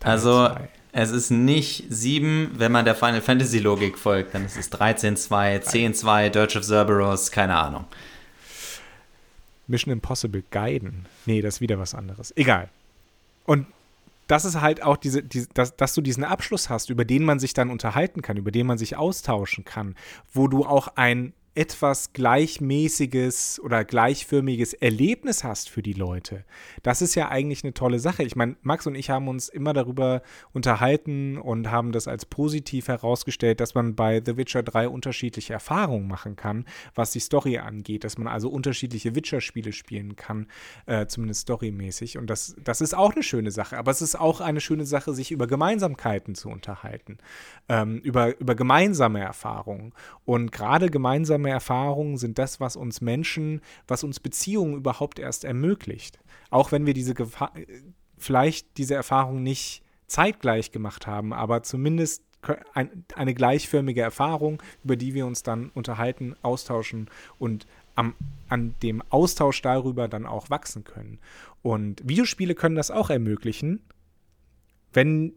Teil 0.00 0.12
also, 0.12 0.48
2? 0.48 0.68
es 0.92 1.10
ist 1.12 1.30
nicht 1.30 1.84
7, 1.88 2.50
wenn 2.56 2.72
man 2.72 2.84
der 2.84 2.96
Final 2.96 3.22
Fantasy 3.22 3.60
Logik 3.60 3.96
folgt, 3.96 4.34
dann 4.34 4.44
ist 4.44 4.56
es 4.56 4.68
13, 4.68 5.16
2, 5.16 5.60
10, 5.60 5.94
2, 5.94 6.28
Dirge 6.28 6.58
of 6.58 6.64
Cerberus, 6.64 7.30
keine 7.30 7.54
Ahnung. 7.54 7.84
Mission 9.68 9.92
Impossible 9.92 10.42
Gaiden. 10.50 11.06
Nee, 11.24 11.40
das 11.40 11.54
ist 11.54 11.60
wieder 11.60 11.78
was 11.78 11.94
anderes. 11.94 12.36
Egal. 12.36 12.68
Und 13.46 13.66
das 14.26 14.44
ist 14.44 14.60
halt 14.60 14.82
auch 14.82 14.96
diese, 14.96 15.22
diese 15.22 15.48
dass, 15.54 15.76
dass, 15.76 15.94
du 15.94 16.00
diesen 16.00 16.24
Abschluss 16.24 16.70
hast, 16.70 16.90
über 16.90 17.04
den 17.04 17.24
man 17.24 17.38
sich 17.38 17.54
dann 17.54 17.70
unterhalten 17.70 18.22
kann, 18.22 18.36
über 18.36 18.50
den 18.50 18.66
man 18.66 18.78
sich 18.78 18.96
austauschen 18.96 19.64
kann, 19.64 19.94
wo 20.32 20.48
du 20.48 20.64
auch 20.64 20.88
ein 20.96 21.34
etwas 21.54 22.12
gleichmäßiges 22.12 23.60
oder 23.62 23.84
gleichförmiges 23.84 24.74
Erlebnis 24.74 25.44
hast 25.44 25.70
für 25.70 25.82
die 25.82 25.92
Leute. 25.92 26.44
Das 26.82 27.00
ist 27.00 27.14
ja 27.14 27.28
eigentlich 27.28 27.62
eine 27.62 27.74
tolle 27.74 28.00
Sache. 28.00 28.24
Ich 28.24 28.34
meine, 28.34 28.56
Max 28.62 28.86
und 28.86 28.96
ich 28.96 29.10
haben 29.10 29.28
uns 29.28 29.48
immer 29.48 29.72
darüber 29.72 30.22
unterhalten 30.52 31.38
und 31.38 31.70
haben 31.70 31.92
das 31.92 32.08
als 32.08 32.26
positiv 32.26 32.88
herausgestellt, 32.88 33.60
dass 33.60 33.74
man 33.74 33.94
bei 33.94 34.20
The 34.24 34.36
Witcher 34.36 34.64
3 34.64 34.88
unterschiedliche 34.88 35.52
Erfahrungen 35.52 36.08
machen 36.08 36.34
kann, 36.34 36.64
was 36.94 37.12
die 37.12 37.20
Story 37.20 37.58
angeht, 37.58 38.02
dass 38.02 38.18
man 38.18 38.26
also 38.26 38.48
unterschiedliche 38.48 39.14
Witcher-Spiele 39.14 39.72
spielen 39.72 40.16
kann, 40.16 40.48
äh, 40.86 41.06
zumindest 41.06 41.42
storymäßig. 41.42 42.18
Und 42.18 42.28
das, 42.30 42.56
das 42.64 42.80
ist 42.80 42.94
auch 42.94 43.12
eine 43.12 43.22
schöne 43.22 43.52
Sache. 43.52 43.78
Aber 43.78 43.92
es 43.92 44.02
ist 44.02 44.18
auch 44.18 44.40
eine 44.40 44.60
schöne 44.60 44.86
Sache, 44.86 45.14
sich 45.14 45.30
über 45.30 45.46
Gemeinsamkeiten 45.46 46.34
zu 46.34 46.48
unterhalten, 46.48 47.18
ähm, 47.68 47.98
über, 47.98 48.38
über 48.40 48.56
gemeinsame 48.56 49.20
Erfahrungen. 49.20 49.92
Und 50.24 50.50
gerade 50.50 50.90
gemeinsame 50.90 51.43
gemeinsame 51.44 51.50
Erfahrungen 51.50 52.16
sind 52.16 52.38
das, 52.38 52.60
was 52.60 52.76
uns 52.76 53.00
Menschen, 53.00 53.60
was 53.86 54.04
uns 54.04 54.20
Beziehungen 54.20 54.76
überhaupt 54.76 55.18
erst 55.18 55.44
ermöglicht. 55.44 56.18
Auch 56.50 56.72
wenn 56.72 56.86
wir 56.86 56.94
diese 56.94 57.14
Gefahr, 57.14 57.52
vielleicht 58.16 58.78
diese 58.78 58.94
Erfahrung 58.94 59.42
nicht 59.42 59.82
zeitgleich 60.06 60.70
gemacht 60.70 61.06
haben, 61.06 61.32
aber 61.32 61.62
zumindest 61.62 62.22
ein, 62.74 63.04
eine 63.14 63.34
gleichförmige 63.34 64.02
Erfahrung, 64.02 64.62
über 64.84 64.96
die 64.96 65.14
wir 65.14 65.26
uns 65.26 65.42
dann 65.42 65.70
unterhalten, 65.70 66.34
austauschen 66.42 67.08
und 67.38 67.66
am, 67.94 68.14
an 68.48 68.74
dem 68.82 69.02
Austausch 69.10 69.62
darüber 69.62 70.08
dann 70.08 70.26
auch 70.26 70.50
wachsen 70.50 70.84
können. 70.84 71.18
Und 71.62 72.06
Videospiele 72.06 72.54
können 72.54 72.76
das 72.76 72.90
auch 72.90 73.08
ermöglichen, 73.10 73.80
wenn, 74.92 75.32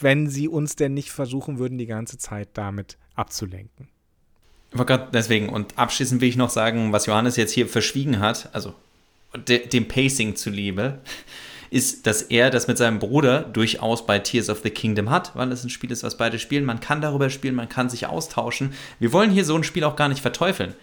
wenn 0.00 0.28
sie 0.28 0.48
uns 0.48 0.76
denn 0.76 0.94
nicht 0.94 1.10
versuchen 1.10 1.58
würden, 1.58 1.78
die 1.78 1.86
ganze 1.86 2.16
Zeit 2.16 2.50
damit 2.54 2.96
abzulenken. 3.14 3.88
Deswegen, 5.12 5.48
und 5.48 5.78
abschließend 5.78 6.20
will 6.20 6.28
ich 6.28 6.36
noch 6.36 6.50
sagen, 6.50 6.92
was 6.92 7.06
Johannes 7.06 7.36
jetzt 7.36 7.52
hier 7.52 7.68
verschwiegen 7.68 8.20
hat, 8.20 8.48
also 8.52 8.74
de, 9.48 9.66
dem 9.66 9.88
Pacing 9.88 10.36
zuliebe, 10.36 10.98
ist, 11.70 12.06
dass 12.06 12.22
er 12.22 12.50
das 12.50 12.68
mit 12.68 12.76
seinem 12.76 12.98
Bruder 12.98 13.40
durchaus 13.40 14.06
bei 14.06 14.18
Tears 14.18 14.50
of 14.50 14.60
the 14.62 14.70
Kingdom 14.70 15.08
hat, 15.08 15.34
weil 15.34 15.50
es 15.52 15.64
ein 15.64 15.70
Spiel 15.70 15.90
ist, 15.90 16.02
was 16.02 16.18
beide 16.18 16.38
spielen. 16.38 16.66
Man 16.66 16.80
kann 16.80 17.00
darüber 17.00 17.30
spielen, 17.30 17.54
man 17.54 17.68
kann 17.68 17.88
sich 17.88 18.06
austauschen. 18.06 18.74
Wir 18.98 19.12
wollen 19.12 19.30
hier 19.30 19.44
so 19.44 19.56
ein 19.56 19.64
Spiel 19.64 19.84
auch 19.84 19.96
gar 19.96 20.08
nicht 20.08 20.20
verteufeln. 20.20 20.74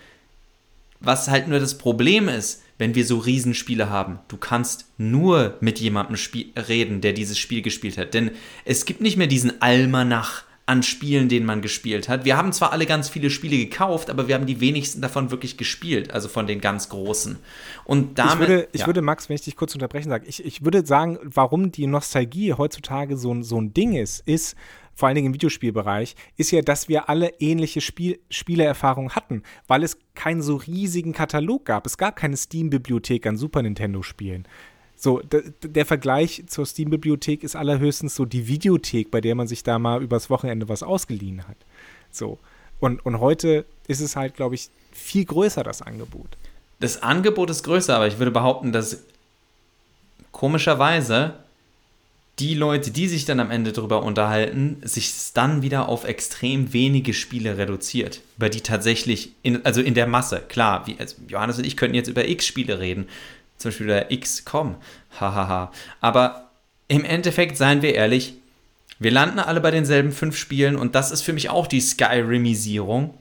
Was 0.99 1.29
halt 1.29 1.47
nur 1.47 1.59
das 1.59 1.77
Problem 1.77 2.27
ist, 2.27 2.63
wenn 2.79 2.95
wir 2.95 3.05
so 3.05 3.19
Riesenspiele 3.19 3.89
haben. 3.89 4.19
Du 4.29 4.37
kannst 4.37 4.85
nur 4.97 5.57
mit 5.61 5.79
jemandem 5.79 6.17
reden, 6.57 7.01
der 7.01 7.13
dieses 7.13 7.37
Spiel 7.37 7.61
gespielt 7.61 7.97
hat. 7.97 8.13
Denn 8.13 8.31
es 8.65 8.85
gibt 8.85 8.99
nicht 8.99 9.15
mehr 9.15 9.27
diesen 9.27 9.61
Almanach 9.61 10.43
an 10.69 10.83
Spielen, 10.83 11.29
denen 11.29 11.47
man 11.47 11.63
gespielt 11.63 12.07
hat. 12.09 12.25
Wir 12.25 12.37
haben 12.37 12.53
zwar 12.53 12.71
alle 12.71 12.85
ganz 12.85 13.09
viele 13.09 13.31
Spiele 13.31 13.57
gekauft, 13.57 14.11
aber 14.11 14.27
wir 14.27 14.35
haben 14.35 14.45
die 14.45 14.61
wenigsten 14.61 15.01
davon 15.01 15.31
wirklich 15.31 15.57
gespielt, 15.57 16.11
also 16.11 16.29
von 16.29 16.45
den 16.45 16.61
ganz 16.61 16.89
großen. 16.89 17.39
Und 17.85 18.19
damit, 18.19 18.33
ich 18.33 18.39
würde, 18.39 18.67
ich 18.71 18.81
ja. 18.81 18.85
würde 18.85 19.01
Max, 19.01 19.29
wenn 19.29 19.35
ich 19.35 19.41
dich 19.41 19.55
kurz 19.55 19.73
unterbrechen 19.73 20.09
sage, 20.09 20.27
ich, 20.27 20.45
ich 20.45 20.63
würde 20.63 20.85
sagen, 20.85 21.17
warum 21.23 21.71
die 21.71 21.87
Nostalgie 21.87 22.53
heutzutage 22.53 23.17
so, 23.17 23.41
so 23.41 23.59
ein 23.59 23.73
Ding 23.73 23.95
ist, 23.95 24.21
ist, 24.27 24.55
vor 24.93 25.07
allen 25.07 25.15
Dingen 25.15 25.27
im 25.27 25.33
Videospielbereich, 25.33 26.15
ist 26.37 26.51
ja, 26.51 26.61
dass 26.61 26.87
wir 26.87 27.09
alle 27.09 27.29
ähnliche 27.39 27.81
Spiel 27.81 28.19
Spielerfahrungen 28.29 29.15
hatten, 29.15 29.41
weil 29.65 29.83
es 29.83 29.97
keinen 30.13 30.43
so 30.43 30.57
riesigen 30.57 31.13
Katalog 31.13 31.65
gab. 31.65 31.87
Es 31.87 31.97
gab 31.97 32.15
keine 32.15 32.37
Steam-Bibliothek 32.37 33.25
an 33.25 33.37
Super 33.37 33.63
Nintendo-Spielen. 33.63 34.47
So, 35.01 35.21
der 35.63 35.85
Vergleich 35.85 36.43
zur 36.47 36.65
Steam-Bibliothek 36.65 37.45
ist 37.45 37.55
allerhöchstens 37.55 38.15
so 38.15 38.25
die 38.25 38.47
Videothek, 38.47 39.11
bei 39.11 39.21
der 39.21 39.33
man 39.33 39.47
sich 39.47 39.63
da 39.63 39.79
mal 39.79 40.03
übers 40.03 40.29
Wochenende 40.29 40.67
was 40.67 40.83
ausgeliehen 40.83 41.47
hat. 41.47 41.55
So. 42.11 42.37
Und, 42.81 43.05
und 43.05 43.21
heute 43.21 43.63
ist 43.87 44.01
es 44.01 44.17
halt, 44.17 44.35
glaube 44.35 44.55
ich, 44.55 44.69
viel 44.91 45.23
größer, 45.23 45.63
das 45.63 45.81
Angebot. 45.81 46.27
Das 46.81 47.01
Angebot 47.01 47.49
ist 47.49 47.63
größer, 47.63 47.95
aber 47.95 48.07
ich 48.07 48.19
würde 48.19 48.31
behaupten, 48.31 48.73
dass 48.73 49.03
komischerweise 50.33 51.35
die 52.39 52.53
Leute, 52.53 52.91
die 52.91 53.07
sich 53.07 53.23
dann 53.23 53.39
am 53.39 53.51
Ende 53.51 53.71
darüber 53.71 54.03
unterhalten, 54.03 54.81
sich 54.83 55.13
dann 55.33 55.61
wieder 55.61 55.87
auf 55.87 56.03
extrem 56.03 56.73
wenige 56.73 57.13
Spiele 57.13 57.57
reduziert, 57.57 58.21
über 58.35 58.49
die 58.49 58.61
tatsächlich, 58.61 59.31
in, 59.43 59.65
also 59.65 59.81
in 59.81 59.93
der 59.93 60.07
Masse, 60.07 60.41
klar, 60.47 60.87
wie, 60.87 60.97
also 60.99 61.15
Johannes 61.27 61.57
und 61.57 61.65
ich 61.65 61.77
könnten 61.77 61.95
jetzt 61.95 62.09
über 62.09 62.27
X-Spiele 62.27 62.79
reden, 62.79 63.07
zum 63.59 63.69
Beispiel 63.69 63.87
der 63.87 64.07
XCOM. 64.17 64.75
Hahaha. 65.19 65.71
Aber 66.01 66.49
im 66.87 67.05
Endeffekt, 67.05 67.57
seien 67.57 67.81
wir 67.81 67.93
ehrlich, 67.93 68.33
wir 68.97 69.11
landen 69.11 69.39
alle 69.39 69.61
bei 69.61 69.71
denselben 69.71 70.11
fünf 70.11 70.35
Spielen 70.35 70.75
und 70.75 70.95
das 70.95 71.11
ist 71.11 71.21
für 71.21 71.33
mich 71.33 71.49
auch 71.49 71.67
die 71.67 71.81
Skyrimisierung, 71.81 73.13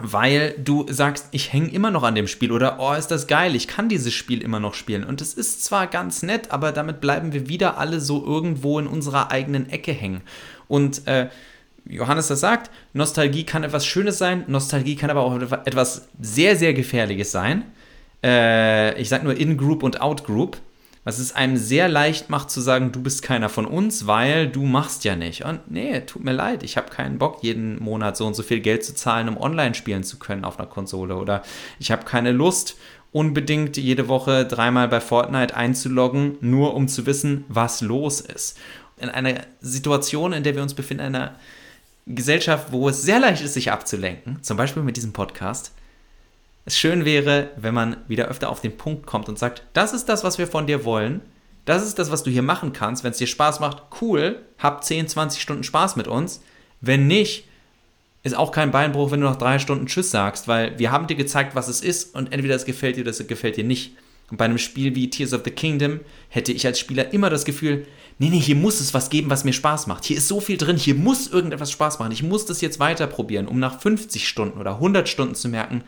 weil 0.00 0.54
du 0.58 0.86
sagst, 0.88 1.28
ich 1.32 1.52
hänge 1.52 1.70
immer 1.70 1.90
noch 1.90 2.02
an 2.02 2.14
dem 2.14 2.28
Spiel 2.28 2.52
oder 2.52 2.78
oh, 2.78 2.92
ist 2.92 3.08
das 3.08 3.26
geil, 3.26 3.54
ich 3.54 3.68
kann 3.68 3.88
dieses 3.88 4.12
Spiel 4.12 4.42
immer 4.42 4.60
noch 4.60 4.74
spielen. 4.74 5.04
Und 5.04 5.20
es 5.20 5.34
ist 5.34 5.64
zwar 5.64 5.86
ganz 5.86 6.22
nett, 6.22 6.50
aber 6.50 6.72
damit 6.72 7.00
bleiben 7.00 7.32
wir 7.32 7.48
wieder 7.48 7.78
alle 7.78 8.00
so 8.00 8.24
irgendwo 8.24 8.78
in 8.78 8.86
unserer 8.86 9.30
eigenen 9.30 9.68
Ecke 9.70 9.92
hängen. 9.92 10.22
Und 10.68 11.06
äh, 11.06 11.28
Johannes 11.84 12.28
das 12.28 12.40
sagt, 12.40 12.70
Nostalgie 12.92 13.44
kann 13.44 13.64
etwas 13.64 13.84
Schönes 13.84 14.18
sein, 14.18 14.44
Nostalgie 14.46 14.96
kann 14.96 15.10
aber 15.10 15.22
auch 15.22 15.40
etwas 15.66 16.08
sehr, 16.20 16.56
sehr 16.56 16.74
Gefährliches 16.74 17.32
sein 17.32 17.64
äh, 18.22 18.98
ich 19.00 19.08
sag 19.08 19.24
nur 19.24 19.36
In-Group 19.36 19.82
und 19.82 20.00
Out-Group, 20.00 20.58
was 21.04 21.18
es 21.18 21.34
einem 21.34 21.56
sehr 21.56 21.88
leicht 21.88 22.30
macht 22.30 22.50
zu 22.50 22.60
sagen, 22.60 22.92
du 22.92 23.02
bist 23.02 23.22
keiner 23.22 23.48
von 23.48 23.66
uns, 23.66 24.06
weil 24.06 24.48
du 24.48 24.62
machst 24.62 25.04
ja 25.04 25.16
nicht. 25.16 25.44
Und 25.44 25.70
nee, 25.70 26.00
tut 26.00 26.22
mir 26.22 26.32
leid, 26.32 26.62
ich 26.62 26.76
habe 26.76 26.90
keinen 26.90 27.18
Bock, 27.18 27.42
jeden 27.42 27.82
Monat 27.82 28.16
so 28.16 28.26
und 28.26 28.34
so 28.34 28.42
viel 28.42 28.60
Geld 28.60 28.84
zu 28.84 28.94
zahlen, 28.94 29.28
um 29.28 29.36
online 29.36 29.74
spielen 29.74 30.04
zu 30.04 30.18
können 30.18 30.44
auf 30.44 30.58
einer 30.58 30.68
Konsole. 30.68 31.16
Oder 31.16 31.42
ich 31.80 31.90
habe 31.90 32.04
keine 32.04 32.30
Lust, 32.30 32.76
unbedingt 33.10 33.76
jede 33.76 34.08
Woche 34.08 34.46
dreimal 34.46 34.88
bei 34.88 35.00
Fortnite 35.00 35.56
einzuloggen, 35.56 36.38
nur 36.40 36.74
um 36.74 36.86
zu 36.86 37.04
wissen, 37.04 37.44
was 37.48 37.80
los 37.80 38.20
ist. 38.20 38.58
In 38.96 39.08
einer 39.08 39.40
Situation, 39.60 40.32
in 40.32 40.44
der 40.44 40.54
wir 40.54 40.62
uns 40.62 40.74
befinden, 40.74 41.06
in 41.06 41.16
einer 41.16 41.34
Gesellschaft, 42.06 42.70
wo 42.70 42.88
es 42.88 43.02
sehr 43.02 43.18
leicht 43.18 43.42
ist, 43.42 43.54
sich 43.54 43.72
abzulenken, 43.72 44.42
zum 44.42 44.56
Beispiel 44.56 44.82
mit 44.82 44.96
diesem 44.96 45.12
Podcast, 45.12 45.72
es 46.64 46.78
schön 46.78 47.04
wäre, 47.04 47.50
wenn 47.56 47.74
man 47.74 47.96
wieder 48.08 48.28
öfter 48.28 48.48
auf 48.48 48.60
den 48.60 48.76
Punkt 48.76 49.06
kommt 49.06 49.28
und 49.28 49.38
sagt, 49.38 49.64
das 49.72 49.92
ist 49.92 50.08
das, 50.08 50.22
was 50.22 50.38
wir 50.38 50.46
von 50.46 50.66
dir 50.66 50.84
wollen, 50.84 51.20
das 51.64 51.86
ist 51.86 51.98
das, 51.98 52.10
was 52.10 52.22
du 52.22 52.30
hier 52.30 52.42
machen 52.42 52.72
kannst. 52.72 53.04
Wenn 53.04 53.12
es 53.12 53.18
dir 53.18 53.26
Spaß 53.26 53.60
macht, 53.60 53.82
cool, 54.00 54.42
hab 54.58 54.82
10, 54.82 55.08
20 55.08 55.40
Stunden 55.40 55.62
Spaß 55.62 55.96
mit 55.96 56.08
uns. 56.08 56.42
Wenn 56.80 57.06
nicht, 57.06 57.46
ist 58.24 58.36
auch 58.36 58.52
kein 58.52 58.70
Beinbruch, 58.70 59.10
wenn 59.10 59.20
du 59.20 59.26
nach 59.26 59.36
drei 59.36 59.58
Stunden 59.58 59.86
Tschüss 59.86 60.10
sagst, 60.10 60.48
weil 60.48 60.78
wir 60.78 60.90
haben 60.90 61.06
dir 61.06 61.16
gezeigt, 61.16 61.54
was 61.54 61.68
es 61.68 61.80
ist 61.80 62.14
und 62.14 62.32
entweder 62.32 62.54
es 62.54 62.64
gefällt 62.64 62.96
dir 62.96 63.02
oder 63.02 63.10
es 63.10 63.26
gefällt 63.26 63.56
dir 63.56 63.64
nicht. 63.64 63.96
Und 64.30 64.38
bei 64.38 64.44
einem 64.44 64.58
Spiel 64.58 64.94
wie 64.94 65.10
Tears 65.10 65.34
of 65.34 65.42
the 65.44 65.50
Kingdom 65.50 66.00
hätte 66.28 66.52
ich 66.52 66.66
als 66.66 66.80
Spieler 66.80 67.12
immer 67.12 67.30
das 67.30 67.44
Gefühl, 67.44 67.86
nee, 68.18 68.30
nee, 68.30 68.40
hier 68.40 68.56
muss 68.56 68.80
es 68.80 68.94
was 68.94 69.10
geben, 69.10 69.30
was 69.30 69.44
mir 69.44 69.52
Spaß 69.52 69.86
macht. 69.88 70.04
Hier 70.04 70.16
ist 70.16 70.28
so 70.28 70.40
viel 70.40 70.56
drin, 70.56 70.76
hier 70.76 70.94
muss 70.94 71.26
irgendetwas 71.26 71.70
Spaß 71.70 71.98
machen. 71.98 72.12
Ich 72.12 72.22
muss 72.22 72.46
das 72.46 72.60
jetzt 72.60 72.80
weiter 72.80 73.06
probieren, 73.06 73.46
um 73.46 73.58
nach 73.58 73.80
50 73.80 74.26
Stunden 74.26 74.58
oder 74.58 74.74
100 74.76 75.08
Stunden 75.08 75.34
zu 75.34 75.48
merken, 75.48 75.84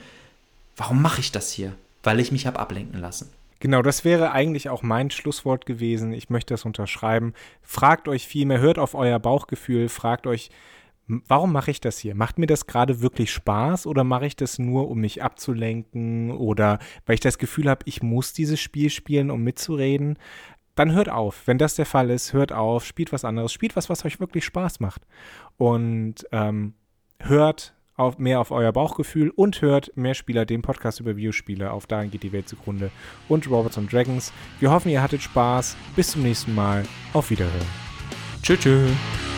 warum 0.76 1.02
mache 1.02 1.20
ich 1.20 1.32
das 1.32 1.52
hier? 1.52 1.74
Weil 2.02 2.20
ich 2.20 2.32
mich 2.32 2.46
habe 2.46 2.58
ablenken 2.58 3.00
lassen. 3.00 3.30
Genau, 3.60 3.80
das 3.80 4.04
wäre 4.04 4.32
eigentlich 4.32 4.68
auch 4.68 4.82
mein 4.82 5.10
Schlusswort 5.10 5.64
gewesen. 5.64 6.12
Ich 6.12 6.28
möchte 6.28 6.52
das 6.52 6.66
unterschreiben. 6.66 7.32
Fragt 7.62 8.08
euch 8.08 8.26
viel 8.26 8.44
mehr, 8.44 8.60
hört 8.60 8.78
auf 8.78 8.94
euer 8.94 9.18
Bauchgefühl, 9.18 9.88
fragt 9.88 10.26
euch, 10.26 10.50
warum 11.06 11.52
mache 11.52 11.70
ich 11.70 11.80
das 11.80 11.98
hier? 11.98 12.14
Macht 12.14 12.38
mir 12.38 12.46
das 12.46 12.66
gerade 12.66 13.00
wirklich 13.00 13.32
Spaß 13.32 13.86
oder 13.86 14.04
mache 14.04 14.26
ich 14.26 14.36
das 14.36 14.58
nur, 14.58 14.90
um 14.90 15.00
mich 15.00 15.22
abzulenken 15.22 16.30
oder 16.30 16.78
weil 17.06 17.14
ich 17.14 17.20
das 17.20 17.38
Gefühl 17.38 17.70
habe, 17.70 17.82
ich 17.86 18.02
muss 18.02 18.32
dieses 18.32 18.60
Spiel 18.60 18.90
spielen, 18.90 19.30
um 19.30 19.42
mitzureden? 19.42 20.18
Dann 20.74 20.92
hört 20.92 21.08
auf. 21.08 21.46
Wenn 21.46 21.58
das 21.58 21.76
der 21.76 21.86
Fall 21.86 22.10
ist, 22.10 22.32
hört 22.32 22.52
auf, 22.52 22.84
spielt 22.84 23.12
was 23.12 23.24
anderes, 23.24 23.52
spielt 23.52 23.76
was, 23.76 23.88
was 23.88 24.04
euch 24.04 24.18
wirklich 24.20 24.44
Spaß 24.44 24.80
macht. 24.80 25.06
Und 25.56 26.26
ähm, 26.32 26.74
hört 27.20 27.74
auf, 27.96 28.18
mehr 28.18 28.40
auf 28.40 28.50
euer 28.50 28.72
Bauchgefühl 28.72 29.30
und 29.30 29.62
hört 29.62 29.96
mehr 29.96 30.14
Spieler, 30.14 30.44
den 30.44 30.62
Podcast 30.62 31.00
über 31.00 31.16
Videospiele 31.16 31.70
auf 31.70 31.86
Darin 31.86 32.10
geht 32.10 32.22
die 32.22 32.32
Welt 32.32 32.48
zugrunde 32.48 32.90
und 33.28 33.48
Robots 33.48 33.76
und 33.76 33.92
Dragons. 33.92 34.32
Wir 34.60 34.70
hoffen, 34.70 34.90
ihr 34.90 35.02
hattet 35.02 35.22
Spaß. 35.22 35.76
Bis 35.96 36.10
zum 36.10 36.22
nächsten 36.22 36.54
Mal. 36.54 36.84
Auf 37.12 37.30
Wiederhören. 37.30 37.66
Tschüss. 38.42 38.60
tschüss. 38.60 39.33